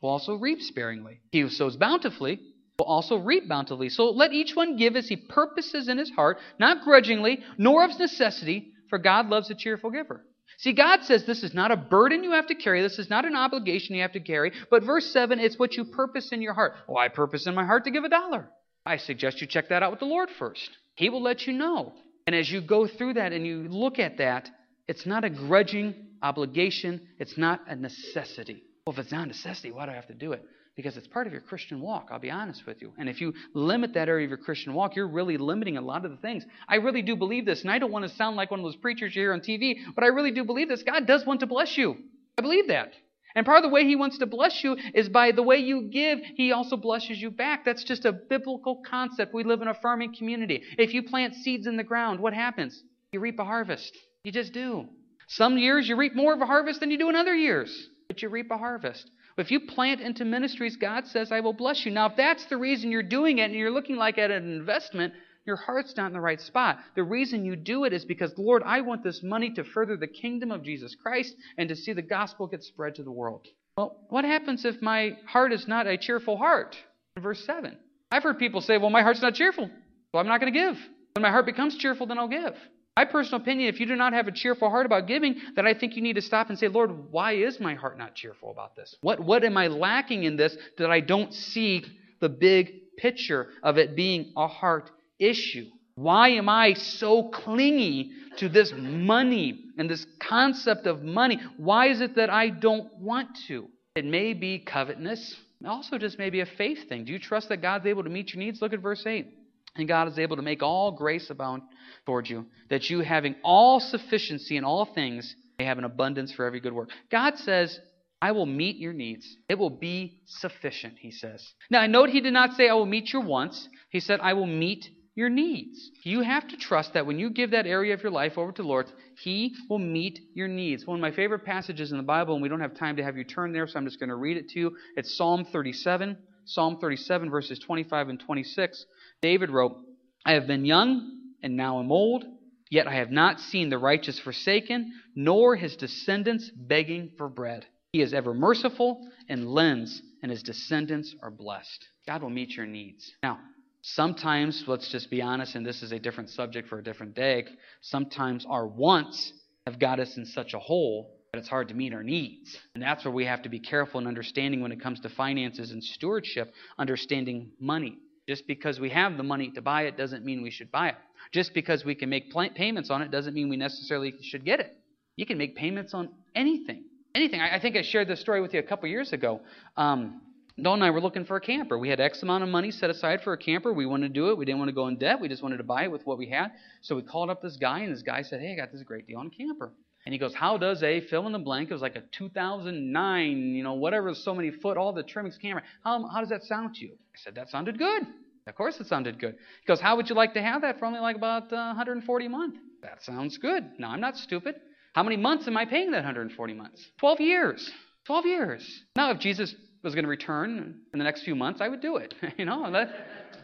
will 0.01 0.11
also 0.11 0.35
reap 0.35 0.61
sparingly. 0.61 1.21
He 1.33 1.41
who 1.41 1.49
sows 1.49 1.77
bountifully 1.77 2.41
will 2.79 2.87
also 2.87 3.17
reap 3.17 3.49
bountifully. 3.49 3.89
So 3.89 4.11
let 4.11 4.33
each 4.33 4.55
one 4.55 4.77
give 4.77 4.97
as 4.97 5.09
he 5.09 5.17
purposes 5.17 5.89
in 5.89 5.99
his 5.99 6.11
heart, 6.11 6.39
not 6.59 6.85
grudgingly, 6.85 7.41
nor 7.57 7.85
of 7.85 7.99
necessity, 7.99 8.73
for 8.89 8.99
God 8.99 9.29
loves 9.29 9.51
a 9.51 9.55
cheerful 9.55 9.91
giver. 9.91 10.25
See, 10.59 10.73
God 10.73 11.05
says 11.05 11.25
this 11.25 11.43
is 11.43 11.55
not 11.55 11.71
a 11.71 11.77
burden 11.77 12.25
you 12.25 12.33
have 12.33 12.47
to 12.49 12.55
carry. 12.55 12.83
This 12.83 12.99
is 12.99 13.11
not 13.11 13.25
an 13.25 13.37
obligation 13.37 13.95
you 13.95 14.03
have 14.03 14.13
to 14.13 14.21
carry. 14.21 14.53
But 14.71 14.85
verse 14.85 15.07
7, 15.13 15.39
it's 15.39 15.59
what 15.59 15.75
you 15.75 15.85
purpose 15.85 16.31
in 16.33 16.43
your 16.43 16.55
heart. 16.55 16.75
Well, 16.87 16.99
I 16.99 17.09
purpose 17.09 17.47
in 17.47 17.55
my 17.55 17.65
heart 17.65 17.85
to 17.85 17.91
give 17.91 18.05
a 18.05 18.09
dollar. 18.09 18.49
I 18.87 18.97
suggest 18.97 19.41
you 19.41 19.47
check 19.47 19.69
that 19.69 19.83
out 19.83 19.91
with 19.91 20.01
the 20.01 20.07
Lord 20.07 20.31
first. 20.39 20.71
He 20.95 21.11
will 21.11 21.23
let 21.23 21.47
you 21.47 21.53
know. 21.53 21.93
And 22.29 22.35
as 22.35 22.51
you 22.51 22.61
go 22.61 22.87
through 22.87 23.15
that 23.15 23.33
and 23.33 23.47
you 23.47 23.69
look 23.71 23.99
at 23.99 24.19
that, 24.19 24.51
it's 24.87 25.07
not 25.07 25.25
a 25.25 25.31
grudging 25.31 25.95
obligation, 26.21 27.01
it's 27.19 27.39
not 27.39 27.63
a 27.67 27.75
necessity. 27.75 28.63
Well, 28.87 28.93
if 28.93 28.99
it's 28.99 29.13
not 29.13 29.25
a 29.25 29.29
necessity, 29.29 29.73
why 29.73 29.87
do 29.87 29.93
I 29.93 29.95
have 29.95 30.09
to 30.09 30.15
do 30.15 30.33
it? 30.33 30.45
because 30.77 30.97
it's 30.97 31.09
part 31.09 31.27
of 31.27 31.33
your 31.33 31.43
Christian 31.43 31.81
walk. 31.81 32.11
I'll 32.13 32.21
be 32.21 32.31
honest 32.31 32.65
with 32.65 32.81
you. 32.81 32.93
And 32.99 33.09
if 33.09 33.21
you 33.21 33.35
limit 33.53 33.95
that 33.95 34.09
area 34.09 34.27
of 34.27 34.29
your 34.29 34.39
Christian 34.39 34.75
walk, 34.75 34.95
you're 34.95 35.09
really 35.09 35.37
limiting 35.37 35.77
a 35.77 35.81
lot 35.81 36.05
of 36.05 36.13
the 36.13 36.17
things. 36.19 36.45
I 36.69 36.77
really 36.77 37.03
do 37.03 37.17
believe 37.17 37.47
this, 37.47 37.63
and 37.63 37.71
I 37.71 37.81
don't 37.81 37.91
want 37.91 38.09
to 38.09 38.15
sound 38.15 38.37
like 38.37 38.53
one 38.53 38.61
of 38.61 38.65
those 38.65 38.77
preachers 38.77 39.17
you 39.17 39.23
hear 39.23 39.33
on 39.33 39.41
TV, 39.41 39.79
but 39.93 40.05
I 40.05 40.09
really 40.09 40.31
do 40.31 40.45
believe 40.45 40.69
this. 40.69 40.85
God 40.85 41.05
does 41.05 41.27
want 41.27 41.41
to 41.41 41.47
bless 41.47 41.77
you. 41.77 41.97
I 42.39 42.43
believe 42.43 42.69
that. 42.69 42.93
And 43.39 43.47
part 43.47 43.59
of 43.59 43.63
the 43.63 43.73
way 43.73 43.85
He 43.85 43.95
wants 43.95 44.19
to 44.19 44.27
bless 44.27 44.65
you 44.65 44.77
is 44.95 45.09
by 45.09 45.31
the 45.31 45.45
way 45.45 45.59
you 45.59 45.83
give, 45.83 46.19
He 46.35 46.51
also 46.51 46.77
blesses 46.77 47.23
you 47.23 47.31
back. 47.31 47.65
That's 47.65 47.85
just 47.85 48.05
a 48.05 48.11
biblical 48.11 48.83
concept. 48.85 49.33
We 49.33 49.45
live 49.45 49.63
in 49.63 49.69
a 49.69 49.75
farming 49.75 50.17
community. 50.19 50.65
If 50.77 50.93
you 50.93 51.05
plant 51.05 51.37
seeds 51.37 51.69
in 51.69 51.77
the 51.77 51.85
ground, 51.85 52.19
what 52.19 52.35
happens? 52.35 52.83
You 53.13 53.21
reap 53.21 53.39
a 53.39 53.45
harvest. 53.45 53.97
You 54.25 54.33
just 54.33 54.53
do. 54.53 54.87
Some 55.29 55.57
years 55.57 55.89
you 55.89 55.95
reap 55.95 56.17
more 56.17 56.35
of 56.35 56.41
a 56.41 56.47
harvest 56.47 56.81
than 56.81 56.91
you 56.91 56.99
do 56.99 57.11
in 57.11 57.15
other 57.15 57.37
years, 57.37 57.89
but 58.09 58.23
you 58.23 58.29
reap 58.29 58.51
a 58.51 58.59
harvest. 58.59 59.09
If 59.37 59.53
you 59.53 59.61
plant 59.61 60.01
into 60.01 60.25
ministries, 60.25 60.75
God 60.75 61.07
says, 61.07 61.31
I 61.31 61.39
will 61.39 61.53
bless 61.53 61.87
you. 61.87 61.93
Now, 61.93 62.07
if 62.07 62.17
that's 62.17 62.47
the 62.47 62.57
reason 62.57 62.91
you're 62.91 63.05
doing 63.05 63.39
it 63.39 63.45
and 63.45 63.55
you're 63.55 63.71
looking 63.71 63.95
like 63.95 64.19
at 64.19 64.33
an 64.33 64.53
investment, 64.53 65.15
your 65.49 65.57
heart's 65.57 65.97
not 65.97 66.07
in 66.07 66.13
the 66.13 66.21
right 66.21 66.41
spot. 66.41 66.79
The 66.95 67.03
reason 67.03 67.45
you 67.45 67.57
do 67.57 67.85
it 67.85 67.93
is 67.93 68.05
because, 68.05 68.33
Lord, 68.37 68.63
I 68.65 68.83
want 68.83 69.03
this 69.03 69.23
money 69.23 69.51
to 69.55 69.65
further 69.65 69.97
the 69.97 70.07
kingdom 70.07 70.53
of 70.53 70.63
Jesus 70.63 70.95
Christ 70.95 71.35
and 71.57 71.69
to 71.71 71.75
see 71.75 71.93
the 71.93 72.03
gospel 72.03 72.47
get 72.47 72.63
spread 72.63 72.95
to 72.97 73.03
the 73.03 73.11
world. 73.11 73.49
Well, 73.77 73.97
what 74.11 74.25
happens 74.25 74.65
if 74.65 74.81
my 74.83 75.17
heart 75.27 75.53
is 75.53 75.67
not 75.67 75.87
a 75.87 75.99
cheerful 75.99 76.37
heart? 76.37 76.77
Verse 77.19 77.45
7. 77.45 77.77
I've 78.13 78.23
heard 78.23 78.39
people 78.39 78.61
say, 78.61 78.79
well, 78.79 78.91
my 78.91 79.03
heart's 79.03 79.23
not 79.23 79.35
cheerful. 79.35 79.71
Well, 80.13 80.21
I'm 80.21 80.29
not 80.29 80.41
going 80.41 80.53
to 80.53 80.59
give. 80.59 80.77
When 81.17 81.23
my 81.23 81.31
heart 81.31 81.47
becomes 81.47 81.77
cheerful, 81.77 82.07
then 82.07 82.19
I'll 82.19 82.29
give. 82.29 82.55
My 82.97 83.05
personal 83.05 83.41
opinion, 83.41 83.73
if 83.73 83.81
you 83.81 83.87
do 83.87 83.97
not 83.97 84.13
have 84.13 84.27
a 84.27 84.33
cheerful 84.33 84.71
heart 84.71 84.85
about 84.85 85.07
giving, 85.07 85.37
then 85.55 85.67
I 85.67 85.73
think 85.73 85.95
you 85.95 86.03
need 86.03 86.15
to 86.15 86.23
stop 86.23 86.51
and 86.51 86.59
say, 86.59 86.69
Lord, 86.69 87.13
why 87.13 87.35
is 87.35 87.61
my 87.61 87.75
heart 87.75 87.97
not 87.97 88.15
cheerful 88.15 88.51
about 88.51 88.77
this? 88.77 88.97
What, 89.01 89.21
what 89.21 89.45
am 89.45 89.57
I 89.57 89.69
lacking 89.69 90.25
in 90.25 90.37
this 90.37 90.57
that 90.79 90.91
I 90.91 91.01
don't 91.01 91.33
see 91.33 91.85
the 92.21 92.29
big 92.29 92.97
picture 92.97 93.49
of 93.63 93.79
it 93.79 93.95
being 93.95 94.33
a 94.37 94.49
heart 94.49 94.91
issue? 95.19 95.67
Why 95.95 96.29
am 96.31 96.49
I 96.49 96.75
so 96.75 97.25
clingy 97.25 98.13
to 98.37 98.49
this 98.49 98.73
money 98.77 99.65
and 99.77 99.91
this 99.91 100.07
concept 100.21 100.87
of 100.87 101.03
money? 101.03 101.41
Why 101.57 101.89
is 101.89 102.01
it 102.01 102.15
that 102.15 102.31
I 102.31 102.51
don't 102.51 102.93
want 103.01 103.37
to? 103.49 103.69
It 103.97 104.05
may 104.05 104.33
be 104.33 104.61
covetousness. 104.61 105.35
Also, 105.67 105.99
just 105.99 106.19
maybe 106.19 106.39
a 106.39 106.47
faith 106.47 106.89
thing. 106.89 107.05
Do 107.05 107.13
you 107.13 107.19
trust 107.19 107.49
that 107.49 107.63
God's 107.63 107.87
able 107.87 108.05
to 108.05 108.11
meet 108.11 108.33
your 108.33 108.39
needs? 108.39 108.63
Look 108.63 108.73
at 108.73 108.81
verse 108.81 109.05
8. 109.05 109.27
And 109.75 109.89
God 109.89 110.07
is 110.07 110.21
able 110.21 110.37
to 110.37 110.43
make 110.43 110.63
all 110.63 110.93
grace 110.93 111.31
abound 111.31 111.63
toward 112.07 112.29
you, 112.29 112.47
that 112.71 112.91
you, 112.91 113.01
having 113.01 113.35
all 113.43 113.81
sufficiency 113.81 114.57
in 114.57 114.65
all 114.65 114.85
things, 114.85 115.35
may 115.59 115.65
have 115.65 115.79
an 115.79 115.85
abundance 115.85 116.33
for 116.33 116.45
every 116.45 116.61
good 116.61 116.73
work. 116.73 116.91
God 117.11 117.39
says, 117.39 117.79
I 118.23 118.33
will 118.33 118.47
meet 118.47 118.77
your 118.77 118.93
needs. 118.93 119.37
It 119.49 119.59
will 119.59 119.71
be 119.71 120.21
sufficient, 120.27 120.95
he 120.99 121.11
says. 121.11 121.55
Now, 121.71 121.81
I 121.81 121.87
note 121.87 122.11
he 122.11 122.21
did 122.21 122.33
not 122.33 122.55
say, 122.55 122.69
I 122.69 122.75
will 122.75 122.87
meet 122.87 123.13
your 123.13 123.23
wants. 123.23 123.69
He 123.91 124.01
said, 124.01 124.21
I 124.21 124.35
will 124.35 124.47
meet 124.47 124.89
your 125.19 125.29
needs. 125.29 125.91
You 126.05 126.21
have 126.21 126.47
to 126.47 126.57
trust 126.57 126.95
that 126.95 127.05
when 127.05 127.19
you 127.19 127.31
give 127.31 127.51
that 127.51 127.67
area 127.67 127.93
of 127.93 128.05
your 128.05 128.13
life 128.13 128.39
over 128.39 128.53
to 128.53 128.63
the 128.63 128.69
Lord, 128.69 128.87
He 129.21 129.53
will 129.69 129.81
meet 129.81 130.21
your 130.33 130.47
needs. 130.47 130.87
One 130.87 130.97
of 130.97 131.03
my 131.03 131.11
favorite 131.11 131.45
passages 131.45 131.91
in 131.91 131.97
the 131.97 132.05
Bible, 132.05 132.35
and 132.35 132.43
we 132.43 132.49
don't 132.49 132.61
have 132.61 132.77
time 132.77 132.95
to 132.99 133.03
have 133.03 133.17
you 133.17 133.25
turn 133.25 133.53
there, 133.53 133.67
so 133.67 133.81
I'm 133.81 133.85
just 133.85 133.99
going 133.99 134.11
to 134.11 134.15
read 134.15 134.37
it 134.37 134.49
to 134.51 134.61
you. 134.61 134.77
It's 134.97 135.17
Psalm 135.17 135.45
37. 135.45 136.17
Psalm 136.45 136.79
37, 136.81 137.31
verses 137.31 137.59
25 137.59 138.11
and 138.11 138.21
26. 138.21 138.87
David 139.21 139.51
wrote, 139.51 139.77
I 140.25 140.35
have 140.35 140.47
been 140.47 140.65
young 140.65 141.33
and 141.43 141.57
now 141.57 141.81
am 141.81 141.91
old, 141.91 142.25
yet 142.71 142.87
I 142.87 142.95
have 142.95 143.11
not 143.11 143.41
seen 143.41 143.71
the 143.71 143.77
righteous 143.77 144.21
forsaken, 144.21 144.93
nor 145.17 145.57
his 145.57 145.75
descendants 145.75 146.49
begging 146.55 147.11
for 147.19 147.29
bread. 147.29 147.67
He 147.91 148.03
is 148.03 148.15
ever 148.15 148.35
merciful 148.35 149.01
and 149.29 149.49
lends, 149.49 150.01
and 150.23 150.31
his 150.31 150.45
descendants 150.45 151.13
are 151.21 151.33
blessed. 151.33 151.89
God 152.07 152.23
will 152.23 152.31
meet 152.31 152.57
your 152.57 152.67
needs. 152.67 153.13
Now, 153.23 153.41
sometimes, 153.83 154.65
let's 154.67 154.91
just 154.91 155.11
be 155.11 155.23
honest, 155.23 155.55
and 155.55 155.65
this 155.65 155.83
is 155.83 155.93
a 155.93 155.99
different 155.99 156.31
subject 156.31 156.69
for 156.69 156.79
a 156.79 156.83
different 156.83 157.15
day, 157.15 157.45
sometimes 157.81 158.47
our 158.49 158.67
wants 158.67 159.33
have 159.67 159.79
got 159.79 160.01
us 160.01 160.17
in 160.17 160.25
such 160.27 160.55
a 160.55 160.59
hole 160.59 161.15
that 161.33 161.39
it's 161.39 161.49
hard 161.49 161.69
to 161.69 161.75
meet 161.75 161.93
our 161.93 162.03
needs. 162.03 162.57
And 162.75 162.83
that's 162.83 163.05
where 163.05 163.13
we 163.13 163.27
have 163.27 163.43
to 163.43 163.49
be 163.49 163.61
careful 163.61 164.01
in 164.01 164.07
understanding 164.07 164.61
when 164.63 164.73
it 164.73 164.81
comes 164.81 165.01
to 165.01 165.11
finances 165.11 165.71
and 165.71 165.83
stewardship, 165.83 166.53
understanding 166.79 167.51
money. 167.61 167.99
Just 168.27 168.47
because 168.47 168.79
we 168.81 168.91
have 168.91 169.17
the 169.17 169.23
money 169.23 169.51
to 169.55 169.63
buy 169.63 169.83
it 169.83 169.97
doesn't 169.97 170.25
mean 170.25 170.43
we 170.43 170.51
should 170.51 170.71
buy 170.71 170.89
it. 170.89 170.97
Just 171.33 171.55
because 171.55 171.85
we 171.85 171.95
can 171.95 172.09
make 172.09 172.33
payments 172.55 172.91
on 172.91 173.03
it 173.03 173.11
doesn't 173.11 173.35
mean 173.35 173.49
we 173.49 173.57
necessarily 173.57 174.15
should 174.23 174.45
get 174.45 174.61
it. 174.61 174.77
You 175.17 175.27
can 175.27 175.39
make 175.39 175.57
payments 175.57 175.95
on 175.95 176.11
anything. 176.35 176.85
Anything. 177.15 177.41
I, 177.41 177.57
I 177.57 177.61
think 177.61 177.77
I 177.77 177.83
shared 177.83 178.09
this 178.09 178.21
story 178.21 178.41
with 178.41 178.55
you 178.55 178.61
a 178.61 178.63
couple 178.63 178.89
years 178.89 179.13
ago. 179.13 179.41
Um, 179.77 180.21
Dawn 180.61 180.75
and 180.75 180.85
I 180.85 180.91
were 180.91 181.01
looking 181.01 181.25
for 181.25 181.37
a 181.37 181.41
camper. 181.41 181.79
We 181.79 181.89
had 181.89 182.01
X 182.01 182.23
amount 182.23 182.43
of 182.43 182.49
money 182.49 182.71
set 182.71 182.91
aside 182.91 183.21
for 183.23 183.33
a 183.33 183.39
camper. 183.39 183.73
We 183.73 183.87
wanted 183.87 184.09
to 184.09 184.15
do 184.15 184.31
it. 184.31 184.39
We 184.39 184.45
didn't 184.45 184.59
want 184.59 184.69
to 184.71 184.75
go 184.75 184.89
in 184.89 184.97
debt. 184.97 185.21
We 185.21 185.29
just 185.29 185.43
wanted 185.43 185.59
to 185.59 185.65
buy 185.65 185.85
it 185.85 185.93
with 185.93 186.05
what 186.05 186.19
we 186.19 186.29
had. 186.29 186.49
So 186.83 186.97
we 186.97 187.03
called 187.03 187.31
up 187.31 187.41
this 187.41 187.57
guy, 187.57 187.81
and 187.81 187.93
this 187.93 188.03
guy 188.03 188.23
said, 188.23 188.41
Hey, 188.41 188.53
I 188.53 188.57
got 188.57 188.73
this 188.73 188.83
great 188.83 189.07
deal 189.07 189.19
on 189.19 189.29
a 189.29 189.31
camper. 189.31 189.73
And 190.05 190.13
he 190.13 190.19
goes, 190.19 190.35
How 190.35 190.57
does 190.57 190.83
a 190.83 191.01
fill 191.03 191.27
in 191.27 191.33
the 191.33 191.39
blank? 191.39 191.71
It 191.71 191.75
was 191.75 191.83
like 191.83 191.97
a 191.97 192.03
2009, 192.17 193.37
you 193.55 193.63
know, 193.63 193.75
whatever, 193.75 194.15
so 194.15 194.35
many 194.35 194.51
foot, 194.51 194.77
all 194.77 194.93
the 194.93 195.03
trimmings 195.03 195.39
camera. 195.41 195.63
How, 195.85 196.09
how 196.09 196.21
does 196.21 196.31
that 196.31 196.43
sound 196.43 196.75
to 196.77 196.81
you? 196.81 196.93
I 196.93 197.19
said, 197.23 197.35
That 197.37 197.51
sounded 197.51 197.79
good. 197.79 198.03
Of 198.49 198.55
course, 198.55 198.81
it 198.81 198.87
sounded 198.87 199.21
good. 199.21 199.35
He 199.61 199.67
goes, 199.67 199.81
How 199.81 199.97
would 199.97 200.09
you 200.09 200.17
like 200.17 200.35
to 200.35 200.43
have 200.43 200.63
that 200.63 200.79
for 200.79 200.87
only 200.87 201.01
like 201.01 201.17
about 201.17 201.53
uh, 201.53 201.75
140 201.77 202.27
a 202.27 202.29
month? 202.29 202.57
That 202.83 203.03
sounds 203.03 203.39
good. 203.39 203.65
Now, 203.79 203.91
I'm 203.91 204.01
not 204.01 204.17
stupid. 204.17 204.57
How 204.95 205.03
many 205.03 205.17
months 205.17 205.47
am 205.47 205.57
I 205.57 205.67
paying 205.67 205.91
that 205.93 205.99
140 205.99 206.55
months? 206.55 206.85
12 206.99 207.21
years. 207.21 207.71
12 208.07 208.27
years. 208.27 208.83
Now, 208.97 209.11
if 209.11 209.19
Jesus 209.21 209.55
was 209.83 209.95
going 209.95 210.05
to 210.05 210.09
return 210.09 210.81
in 210.93 210.99
the 210.99 211.05
next 211.05 211.23
few 211.23 211.35
months, 211.35 211.61
I 211.61 211.69
would 211.69 211.81
do 211.81 211.97
it. 211.97 212.15
you 212.39 212.45
know, 212.45 212.71
that, 212.73 212.91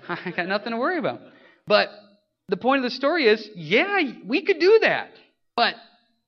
I 0.09 0.31
got 0.31 0.49
nothing 0.49 0.73
to 0.73 0.79
worry 0.79 0.99
about. 0.99 1.20
But 1.66 1.88
the 2.49 2.57
point 2.57 2.85
of 2.85 2.90
the 2.90 2.94
story 2.97 3.27
is, 3.27 3.49
yeah, 3.55 4.01
we 4.25 4.42
could 4.42 4.59
do 4.59 4.79
that. 4.83 5.11
But 5.57 5.75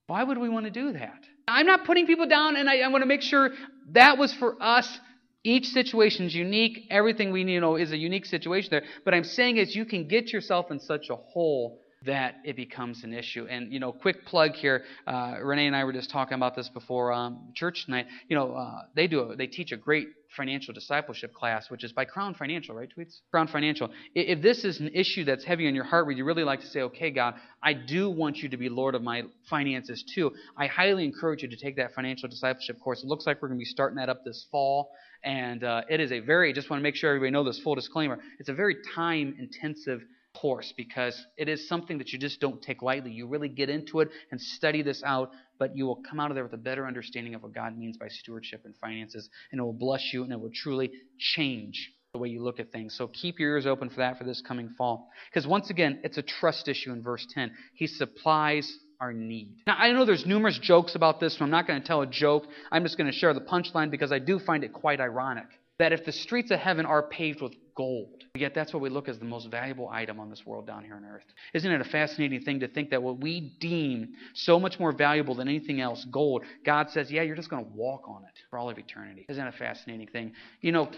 why 0.07 0.23
would 0.23 0.39
we 0.39 0.49
want 0.49 0.65
to 0.67 0.71
do 0.71 0.93
that? 0.93 1.21
I'm 1.49 1.67
not 1.67 1.85
putting 1.85 2.07
people 2.07 2.27
down, 2.27 2.57
and 2.57 2.69
I, 2.69 2.79
I 2.79 2.89
want 2.89 3.03
to 3.03 3.07
make 3.07 3.23
sure 3.23 3.51
that 3.93 4.19
was 4.19 4.33
for 4.33 4.61
us 4.61 4.99
each 5.47 5.69
situation 5.69 6.27
is 6.27 6.35
unique. 6.35 6.87
Everything 6.91 7.31
we 7.31 7.45
you 7.45 7.61
know 7.61 7.77
is 7.77 7.93
a 7.93 7.97
unique 7.97 8.27
situation 8.27 8.71
there. 8.71 8.83
But 9.05 9.15
I'm 9.15 9.23
saying 9.23 9.59
is 9.59 9.77
you 9.77 9.85
can 9.85 10.09
get 10.09 10.33
yourself 10.33 10.73
in 10.73 10.81
such 10.81 11.09
a 11.09 11.15
hole 11.15 11.81
that 12.07 12.37
it 12.45 12.57
becomes 12.57 13.05
an 13.05 13.13
issue. 13.13 13.47
And 13.49 13.73
you 13.73 13.81
know, 13.81 13.93
quick 13.93 14.25
plug 14.25 14.53
here. 14.53 14.85
Uh, 15.07 15.37
Renee 15.43 15.67
and 15.67 15.77
I 15.77 15.85
were 15.85 15.93
just 15.93 16.11
talking 16.11 16.35
about 16.35 16.57
this 16.57 16.69
before 16.69 17.13
um, 17.13 17.53
church 17.55 17.85
tonight. 17.85 18.07
You 18.29 18.37
know, 18.37 18.55
uh, 18.55 18.83
they 18.95 19.07
do 19.07 19.21
a, 19.21 19.37
they 19.37 19.47
teach 19.47 19.73
a 19.73 19.77
great 19.77 20.09
financial 20.37 20.75
discipleship 20.75 21.33
class, 21.33 21.71
which 21.71 21.85
is 21.85 21.93
by 21.93 22.05
Crown 22.05 22.35
Financial, 22.35 22.75
right? 22.75 22.89
Tweets 22.97 23.21
Crown 23.31 23.49
Financial. 23.49 23.91
If 24.15 24.43
this 24.43 24.65
is 24.65 24.81
an 24.81 24.91
issue 24.95 25.25
that's 25.25 25.45
heavy 25.45 25.69
on 25.69 25.75
your 25.75 25.85
heart, 25.85 26.07
where 26.07 26.15
you 26.15 26.25
really 26.25 26.45
like 26.45 26.61
to 26.61 26.67
say, 26.67 26.81
"Okay, 26.83 27.11
God, 27.11 27.35
I 27.63 27.73
do 27.73 28.11
want 28.11 28.39
you 28.39 28.49
to 28.49 28.57
be 28.57 28.69
Lord 28.69 28.95
of 28.95 29.03
my 29.03 29.23
finances 29.49 30.05
too," 30.15 30.33
I 30.57 30.67
highly 30.67 31.05
encourage 31.05 31.43
you 31.43 31.49
to 31.49 31.57
take 31.57 31.77
that 31.77 31.95
financial 31.95 32.29
discipleship 32.29 32.81
course. 32.81 33.03
It 33.03 33.07
looks 33.07 33.27
like 33.27 33.41
we're 33.43 33.49
going 33.49 33.59
to 33.59 33.63
be 33.63 33.67
starting 33.67 33.97
that 33.97 34.09
up 34.09 34.25
this 34.25 34.47
fall. 34.51 34.91
And 35.25 35.65
uh, 35.65 35.83
it 35.91 35.99
is 35.99 36.13
a 36.13 36.21
very, 36.21 36.53
just 36.53 36.71
want 36.71 36.81
to 36.81 36.83
make 36.83 36.95
sure 36.95 37.11
everybody 37.11 37.33
know 37.33 37.43
this 37.43 37.59
full 37.59 37.75
disclaimer, 37.75 38.21
it's 38.39 38.49
a 38.49 38.55
very 38.55 38.77
time 38.95 39.35
intensive 39.41 40.03
course 40.41 40.73
because 40.77 41.19
it 41.37 41.49
is 41.49 41.69
something 41.69 41.99
that 41.99 42.13
you 42.13 42.19
just 42.19 42.41
don't 42.41 42.63
take 42.63 42.83
lightly. 42.83 43.11
You 43.11 43.27
really 43.27 43.49
get 43.49 43.71
into 43.71 44.01
it 44.01 44.09
and 44.31 44.41
study 44.41 44.83
this 44.83 45.03
out, 45.05 45.31
but 45.59 45.77
you 45.77 45.87
will 45.87 46.01
come 46.09 46.21
out 46.21 46.31
of 46.31 46.35
there 46.35 46.45
with 46.45 46.53
a 46.53 46.59
better 46.59 46.87
understanding 46.87 47.35
of 47.35 47.43
what 47.43 47.55
God 47.55 47.77
means 47.77 47.97
by 47.97 48.09
stewardship 48.09 48.63
and 48.65 48.75
finances, 48.77 49.29
and 49.53 49.61
it 49.61 49.65
will 49.65 49.73
bless 49.73 50.13
you 50.13 50.23
and 50.23 50.33
it 50.33 50.41
will 50.41 50.53
truly 50.55 50.91
change 51.19 51.93
the 52.13 52.19
way 52.19 52.29
you 52.29 52.43
look 52.43 52.61
at 52.61 52.73
things. 52.73 52.95
So 52.97 53.09
keep 53.09 53.39
your 53.39 53.53
ears 53.53 53.67
open 53.67 53.91
for 53.91 53.97
that 53.97 54.19
for 54.19 54.25
this 54.25 54.43
coming 54.47 54.71
fall. 54.79 55.11
Because 55.31 55.47
once 55.47 55.71
again, 55.71 56.01
it's 56.03 56.19
a 56.19 56.23
trust 56.23 56.69
issue 56.69 56.93
in 56.93 57.03
verse 57.03 57.27
10. 57.35 57.53
He 57.75 57.87
supplies 57.87 58.71
our 59.01 59.13
need. 59.13 59.57
Now, 59.67 59.77
I 59.79 59.93
know 59.93 60.05
there's 60.07 60.25
numerous 60.25 60.59
jokes 60.59 60.95
about 60.95 61.21
this, 61.21 61.37
so 61.37 61.45
I'm 61.45 61.51
not 61.51 61.67
going 61.67 61.81
to 61.81 61.87
tell 61.87 62.03
a 62.03 62.07
joke. 62.07 62.45
I'm 62.73 62.83
just 62.83 62.97
going 62.97 63.11
to 63.11 63.17
share 63.17 63.35
the 63.35 63.41
punchline 63.41 63.91
because 63.91 64.13
I 64.13 64.19
do 64.19 64.39
find 64.39 64.65
it 64.65 64.73
quite 64.73 65.01
ironic 65.01 65.47
that 65.79 65.93
if 65.93 66.05
the 66.05 66.13
streets 66.13 66.51
of 66.51 66.59
heaven 66.59 66.87
are 66.87 67.03
paved 67.03 67.43
with 67.43 67.55
gold, 67.77 68.25
yet 68.35 68.55
that's 68.55 68.73
what 68.73 68.83
we 68.83 68.89
look 68.89 69.09
as 69.09 69.19
the 69.19 69.25
most 69.25 69.51
valuable 69.51 69.89
item 69.91 70.19
on 70.19 70.31
this 70.31 70.45
world 70.47 70.67
down 70.67 70.85
here 70.85 70.95
on 70.95 71.05
earth. 71.05 71.25
Isn't 71.53 71.71
it 71.71 71.81
a 71.81 71.85
fascinating 71.85 72.41
thing 72.41 72.61
to 72.61 72.69
think 72.69 72.91
that 72.91 73.03
what 73.03 73.21
we 73.21 73.55
deem 73.61 74.15
so 74.35 74.59
much 74.59 74.81
more 74.81 74.93
valuable 74.93 75.35
than 75.35 75.49
anything 75.49 75.81
else, 75.81 76.07
gold, 76.11 76.45
God 76.65 76.91
says, 76.91 77.11
yeah, 77.11 77.23
you're 77.23 77.37
just 77.37 77.51
going 77.51 77.65
to 77.65 77.71
walk 77.75 78.09
on 78.09 78.23
it 78.25 78.33
for 78.49 78.59
all 78.59 78.71
of 78.71 78.79
eternity. 78.79 79.27
Isn't 79.29 79.45
that 79.45 79.55
a 79.55 79.59
fascinating 79.59 80.09
thing? 80.09 80.33
You 80.63 80.73
know, 80.73 80.91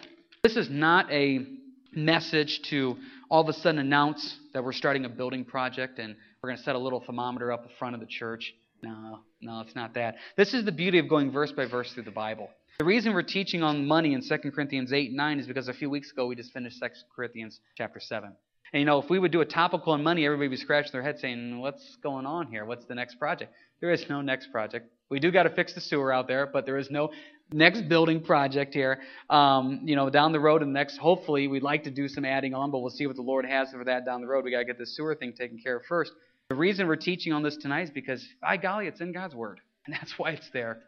this 0.42 0.56
is 0.56 0.70
not 0.70 1.10
a 1.10 1.44
message 1.92 2.60
to 2.70 2.96
all 3.30 3.42
of 3.42 3.48
a 3.48 3.52
sudden 3.52 3.80
announce 3.80 4.38
that 4.52 4.62
we're 4.62 4.72
starting 4.72 5.04
a 5.04 5.08
building 5.08 5.44
project 5.44 5.98
and 5.98 6.14
we're 6.42 6.50
going 6.50 6.58
to 6.58 6.62
set 6.62 6.76
a 6.76 6.78
little 6.78 7.00
thermometer 7.00 7.50
up 7.50 7.64
the 7.64 7.74
front 7.78 7.94
of 7.94 8.00
the 8.00 8.06
church. 8.06 8.54
No, 8.82 9.20
no, 9.40 9.60
it's 9.60 9.74
not 9.74 9.94
that. 9.94 10.16
This 10.36 10.54
is 10.54 10.64
the 10.64 10.72
beauty 10.72 10.98
of 10.98 11.08
going 11.08 11.32
verse 11.32 11.50
by 11.50 11.66
verse 11.66 11.92
through 11.92 12.04
the 12.04 12.12
Bible. 12.12 12.48
The 12.78 12.84
reason 12.84 13.12
we're 13.12 13.22
teaching 13.22 13.64
on 13.64 13.88
money 13.88 14.14
in 14.14 14.22
2 14.22 14.52
Corinthians 14.52 14.92
8 14.92 15.08
and 15.08 15.16
9 15.16 15.40
is 15.40 15.48
because 15.48 15.66
a 15.66 15.72
few 15.72 15.90
weeks 15.90 16.12
ago 16.12 16.28
we 16.28 16.36
just 16.36 16.52
finished 16.52 16.78
2 16.80 16.86
Corinthians 17.12 17.58
chapter 17.76 17.98
7. 17.98 18.32
And 18.72 18.80
you 18.80 18.86
know, 18.86 19.02
if 19.02 19.10
we 19.10 19.18
would 19.18 19.32
do 19.32 19.40
a 19.40 19.44
topical 19.44 19.94
on 19.94 20.04
money, 20.04 20.24
everybody 20.24 20.46
would 20.46 20.58
be 20.58 20.62
scratching 20.62 20.92
their 20.92 21.02
head 21.02 21.18
saying, 21.18 21.58
What's 21.58 21.96
going 22.04 22.24
on 22.24 22.46
here? 22.46 22.64
What's 22.64 22.84
the 22.84 22.94
next 22.94 23.16
project? 23.16 23.52
There 23.80 23.90
is 23.90 24.04
no 24.08 24.20
next 24.20 24.52
project. 24.52 24.92
We 25.10 25.18
do 25.18 25.32
got 25.32 25.42
to 25.42 25.50
fix 25.50 25.74
the 25.74 25.80
sewer 25.80 26.12
out 26.12 26.28
there, 26.28 26.46
but 26.46 26.66
there 26.66 26.78
is 26.78 26.88
no 26.88 27.10
next 27.52 27.88
building 27.88 28.22
project 28.22 28.74
here. 28.74 29.00
Um, 29.28 29.80
you 29.82 29.96
know, 29.96 30.08
down 30.08 30.30
the 30.30 30.38
road, 30.38 30.62
and 30.62 30.72
next, 30.72 30.98
hopefully, 30.98 31.48
we'd 31.48 31.64
like 31.64 31.82
to 31.82 31.90
do 31.90 32.06
some 32.06 32.24
adding 32.24 32.54
on, 32.54 32.70
but 32.70 32.78
we'll 32.78 32.90
see 32.90 33.08
what 33.08 33.16
the 33.16 33.22
Lord 33.22 33.44
has 33.44 33.72
for 33.72 33.82
that 33.82 34.04
down 34.04 34.20
the 34.20 34.28
road. 34.28 34.44
We 34.44 34.52
got 34.52 34.58
to 34.58 34.64
get 34.64 34.78
the 34.78 34.86
sewer 34.86 35.16
thing 35.16 35.32
taken 35.32 35.58
care 35.58 35.78
of 35.78 35.84
first. 35.86 36.12
The 36.48 36.54
reason 36.54 36.86
we're 36.86 36.94
teaching 36.94 37.32
on 37.32 37.42
this 37.42 37.56
tonight 37.56 37.82
is 37.82 37.90
because, 37.90 38.24
by 38.40 38.56
golly, 38.56 38.86
it's 38.86 39.00
in 39.00 39.10
God's 39.10 39.34
Word, 39.34 39.60
and 39.84 39.96
that's 39.96 40.16
why 40.16 40.30
it's 40.30 40.50
there. 40.52 40.78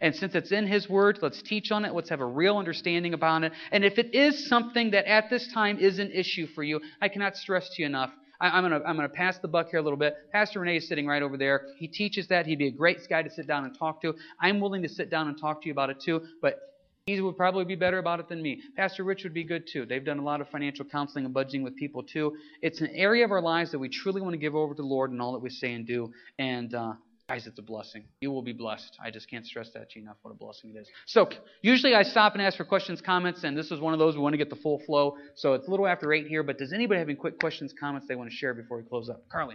And 0.00 0.14
since 0.14 0.34
it's 0.34 0.52
in 0.52 0.66
His 0.66 0.88
Word, 0.88 1.18
let's 1.20 1.42
teach 1.42 1.70
on 1.70 1.84
it. 1.84 1.94
Let's 1.94 2.08
have 2.08 2.20
a 2.20 2.26
real 2.26 2.56
understanding 2.56 3.14
about 3.14 3.44
it. 3.44 3.52
And 3.70 3.84
if 3.84 3.98
it 3.98 4.14
is 4.14 4.48
something 4.48 4.92
that 4.92 5.06
at 5.06 5.28
this 5.28 5.52
time 5.52 5.78
is 5.78 5.98
an 5.98 6.10
issue 6.10 6.46
for 6.46 6.62
you, 6.62 6.80
I 7.00 7.08
cannot 7.08 7.36
stress 7.36 7.68
to 7.74 7.82
you 7.82 7.86
enough. 7.86 8.10
I, 8.40 8.58
am 8.58 8.68
going 8.70 9.00
to 9.00 9.08
pass 9.08 9.38
the 9.38 9.48
buck 9.48 9.68
here 9.68 9.80
a 9.80 9.82
little 9.82 9.98
bit. 9.98 10.14
Pastor 10.32 10.60
Renee 10.60 10.78
is 10.78 10.88
sitting 10.88 11.06
right 11.06 11.22
over 11.22 11.36
there. 11.36 11.66
He 11.76 11.86
teaches 11.86 12.26
that. 12.28 12.46
He'd 12.46 12.58
be 12.58 12.68
a 12.68 12.72
great 12.72 12.98
guy 13.08 13.22
to 13.22 13.30
sit 13.30 13.46
down 13.46 13.64
and 13.64 13.78
talk 13.78 14.00
to. 14.00 14.14
I'm 14.40 14.60
willing 14.60 14.82
to 14.82 14.88
sit 14.88 15.10
down 15.10 15.28
and 15.28 15.38
talk 15.38 15.60
to 15.62 15.66
you 15.66 15.72
about 15.72 15.90
it 15.90 16.00
too, 16.02 16.22
but 16.40 16.58
he 17.04 17.20
would 17.20 17.36
probably 17.36 17.64
be 17.64 17.74
better 17.74 17.98
about 17.98 18.20
it 18.20 18.28
than 18.28 18.40
me. 18.40 18.62
Pastor 18.76 19.04
Rich 19.04 19.24
would 19.24 19.34
be 19.34 19.44
good 19.44 19.66
too. 19.70 19.84
They've 19.84 20.04
done 20.04 20.18
a 20.18 20.24
lot 20.24 20.40
of 20.40 20.48
financial 20.48 20.86
counseling 20.86 21.26
and 21.26 21.34
budgeting 21.34 21.62
with 21.62 21.76
people 21.76 22.02
too. 22.02 22.36
It's 22.62 22.80
an 22.80 22.90
area 22.94 23.24
of 23.24 23.30
our 23.30 23.42
lives 23.42 23.72
that 23.72 23.78
we 23.78 23.88
truly 23.88 24.22
want 24.22 24.32
to 24.32 24.38
give 24.38 24.54
over 24.54 24.74
to 24.74 24.82
the 24.82 24.88
Lord 24.88 25.10
and 25.10 25.20
all 25.20 25.32
that 25.32 25.40
we 25.40 25.50
say 25.50 25.74
and 25.74 25.86
do. 25.86 26.12
And 26.38 26.74
uh, 26.74 26.92
Guys, 27.30 27.46
it's 27.46 27.60
a 27.60 27.62
blessing. 27.62 28.02
You 28.20 28.32
will 28.32 28.42
be 28.42 28.52
blessed. 28.52 28.98
I 29.00 29.12
just 29.12 29.30
can't 29.30 29.46
stress 29.46 29.70
that 29.74 29.90
to 29.90 30.00
you 30.00 30.04
enough 30.04 30.16
what 30.22 30.32
a 30.32 30.34
blessing 30.34 30.70
it 30.74 30.80
is. 30.80 30.88
So, 31.06 31.28
usually 31.62 31.94
I 31.94 32.02
stop 32.02 32.32
and 32.32 32.42
ask 32.42 32.56
for 32.56 32.64
questions, 32.64 33.00
comments, 33.00 33.44
and 33.44 33.56
this 33.56 33.70
is 33.70 33.78
one 33.78 33.92
of 33.92 34.00
those 34.00 34.16
we 34.16 34.20
want 34.20 34.32
to 34.32 34.36
get 34.36 34.50
the 34.50 34.56
full 34.56 34.80
flow. 34.84 35.16
So, 35.36 35.54
it's 35.54 35.68
a 35.68 35.70
little 35.70 35.86
after 35.86 36.12
8 36.12 36.26
here, 36.26 36.42
but 36.42 36.58
does 36.58 36.72
anybody 36.72 36.98
have 36.98 37.08
any 37.08 37.14
quick 37.14 37.38
questions, 37.38 37.72
comments 37.78 38.08
they 38.08 38.16
want 38.16 38.30
to 38.30 38.34
share 38.34 38.52
before 38.52 38.78
we 38.78 38.82
close 38.82 39.08
up? 39.08 39.22
Carly. 39.28 39.54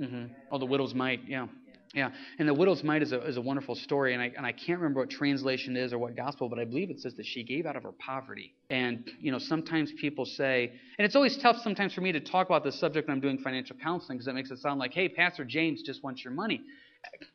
Mm-hmm. 0.00 0.26
Oh, 0.52 0.58
the 0.58 0.66
widow's 0.66 0.94
mite, 0.94 1.22
yeah. 1.26 1.48
Yeah, 1.94 2.10
and 2.38 2.48
the 2.48 2.52
widow's 2.52 2.82
mite 2.82 3.02
is 3.02 3.12
a, 3.12 3.24
is 3.26 3.36
a 3.36 3.40
wonderful 3.40 3.74
story, 3.74 4.12
and 4.12 4.22
I, 4.22 4.32
and 4.36 4.44
I 4.44 4.52
can't 4.52 4.78
remember 4.80 5.00
what 5.00 5.10
translation 5.10 5.76
is 5.76 5.92
or 5.92 5.98
what 5.98 6.14
gospel, 6.16 6.48
but 6.48 6.58
I 6.58 6.64
believe 6.64 6.90
it 6.90 7.00
says 7.00 7.14
that 7.14 7.24
she 7.24 7.42
gave 7.42 7.64
out 7.64 7.76
of 7.76 7.84
her 7.84 7.92
poverty. 7.92 8.54
And, 8.68 9.08
you 9.18 9.32
know, 9.32 9.38
sometimes 9.38 9.92
people 9.98 10.26
say, 10.26 10.72
and 10.98 11.06
it's 11.06 11.16
always 11.16 11.36
tough 11.38 11.56
sometimes 11.62 11.94
for 11.94 12.00
me 12.02 12.12
to 12.12 12.20
talk 12.20 12.48
about 12.48 12.64
this 12.64 12.78
subject 12.78 13.08
when 13.08 13.14
I'm 13.14 13.20
doing 13.20 13.38
financial 13.38 13.76
counseling 13.82 14.18
because 14.18 14.28
it 14.28 14.34
makes 14.34 14.50
it 14.50 14.58
sound 14.58 14.78
like, 14.78 14.92
hey, 14.92 15.08
Pastor 15.08 15.44
James 15.44 15.82
just 15.82 16.02
wants 16.02 16.22
your 16.24 16.34
money. 16.34 16.60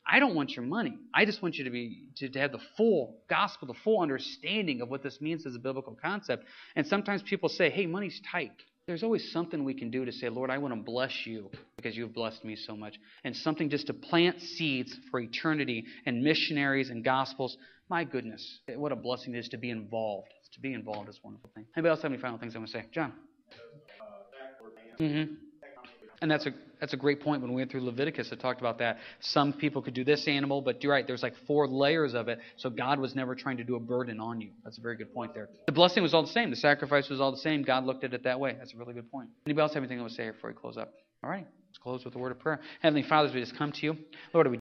I 0.06 0.20
don't 0.20 0.36
want 0.36 0.52
your 0.52 0.66
money. 0.66 0.98
I 1.14 1.26
just 1.26 1.42
want 1.42 1.56
you 1.56 1.64
to 1.64 1.70
be 1.70 2.04
to, 2.18 2.30
to 2.30 2.40
have 2.40 2.52
the 2.52 2.60
full 2.76 3.22
gospel, 3.30 3.68
the 3.68 3.80
full 3.86 4.02
understanding 4.02 4.82
of 4.82 4.90
what 4.90 5.02
this 5.02 5.22
means 5.22 5.46
as 5.46 5.56
a 5.56 5.60
biblical 5.60 5.98
concept. 6.02 6.46
And 6.76 6.86
sometimes 6.86 7.24
people 7.24 7.48
say, 7.48 7.70
hey, 7.70 7.86
money's 7.86 8.22
tight. 8.32 8.52
There's 8.91 9.04
always 9.04 9.32
something 9.32 9.63
we 9.63 9.73
can 9.73 9.89
do 9.89 10.04
to 10.04 10.12
say, 10.12 10.27
Lord, 10.27 10.49
I 10.49 10.58
want 10.58 10.73
to 10.73 10.82
bless 10.82 11.25
you 11.25 11.49
because 11.77 11.95
you've 11.95 12.13
blessed 12.13 12.43
me 12.43 12.58
so 12.58 12.75
much. 12.75 12.99
And 13.23 13.34
something 13.34 13.69
just 13.69 13.88
to 13.88 13.93
plant 13.93 14.41
seeds 14.41 14.93
for 15.10 15.21
eternity 15.21 15.86
and 16.06 16.21
missionaries 16.21 16.89
and 16.89 17.01
gospels. 17.01 17.56
My 17.89 18.04
goodness, 18.04 18.60
what 18.75 18.91
a 18.91 18.97
blessing 18.97 19.34
it 19.34 19.38
is 19.38 19.47
to 19.47 19.58
be 19.58 19.69
involved. 19.69 20.27
To 20.56 20.60
be 20.60 20.73
involved 20.73 21.08
is 21.08 21.21
a 21.23 21.25
wonderful 21.25 21.49
thing. 21.56 21.67
Anybody 21.77 21.91
else 21.91 22.01
have 22.01 22.12
any 22.12 22.21
final 22.21 22.38
things 22.38 22.54
I 22.54 22.58
want 22.58 22.71
to 22.71 22.80
say? 22.80 22.86
John. 22.91 23.13
Mm-hmm. 24.99 25.34
And 26.21 26.29
that's 26.29 26.45
a 26.45 26.51
that's 26.79 26.93
a 26.93 26.97
great 26.97 27.21
point. 27.21 27.41
When 27.41 27.51
we 27.51 27.57
went 27.57 27.71
through 27.71 27.81
Leviticus, 27.81 28.31
it 28.31 28.39
talked 28.39 28.60
about 28.60 28.79
that. 28.79 28.97
Some 29.19 29.53
people 29.53 29.81
could 29.81 29.93
do 29.93 30.03
this 30.03 30.27
animal, 30.27 30.62
but 30.62 30.84
you're 30.84 30.91
right. 30.91 31.05
There's 31.05 31.23
like 31.23 31.36
four 31.45 31.67
layers 31.67 32.15
of 32.15 32.27
it. 32.27 32.39
So 32.57 32.69
God 32.69 32.99
was 32.99 33.15
never 33.15 33.36
trying 33.36 33.57
to 33.57 33.63
do 33.63 33.75
a 33.75 33.79
burden 33.79 34.19
on 34.19 34.41
you. 34.41 34.49
That's 34.63 34.79
a 34.79 34.81
very 34.81 34.97
good 34.97 35.13
point 35.13 35.34
there. 35.34 35.49
The 35.67 35.71
blessing 35.71 36.01
was 36.01 36.13
all 36.13 36.23
the 36.23 36.31
same. 36.31 36.49
The 36.49 36.55
sacrifice 36.55 37.10
was 37.10 37.21
all 37.21 37.31
the 37.31 37.38
same. 37.38 37.63
God 37.63 37.86
looked 37.86 38.03
at 38.03 38.13
it 38.13 38.23
that 38.23 38.39
way. 38.39 38.55
That's 38.57 38.73
a 38.73 38.77
really 38.77 38.93
good 38.93 39.12
point. 39.12 39.29
Anybody 39.45 39.62
else 39.62 39.73
have 39.73 39.84
anything 39.84 39.99
I 39.99 40.01
want 40.01 40.12
to 40.13 40.17
say 40.17 40.29
before 40.31 40.49
we 40.49 40.55
close 40.55 40.77
up? 40.77 40.93
All 41.23 41.29
right. 41.29 41.45
Let's 41.69 41.77
close 41.77 42.03
with 42.03 42.15
a 42.15 42.19
word 42.19 42.31
of 42.31 42.39
prayer. 42.39 42.60
Heavenly 42.81 43.07
Father, 43.07 43.31
we 43.34 43.39
just 43.39 43.57
come 43.57 43.71
to 43.71 43.86
you, 43.86 43.97
Lord, 44.34 44.49
we 44.51 44.57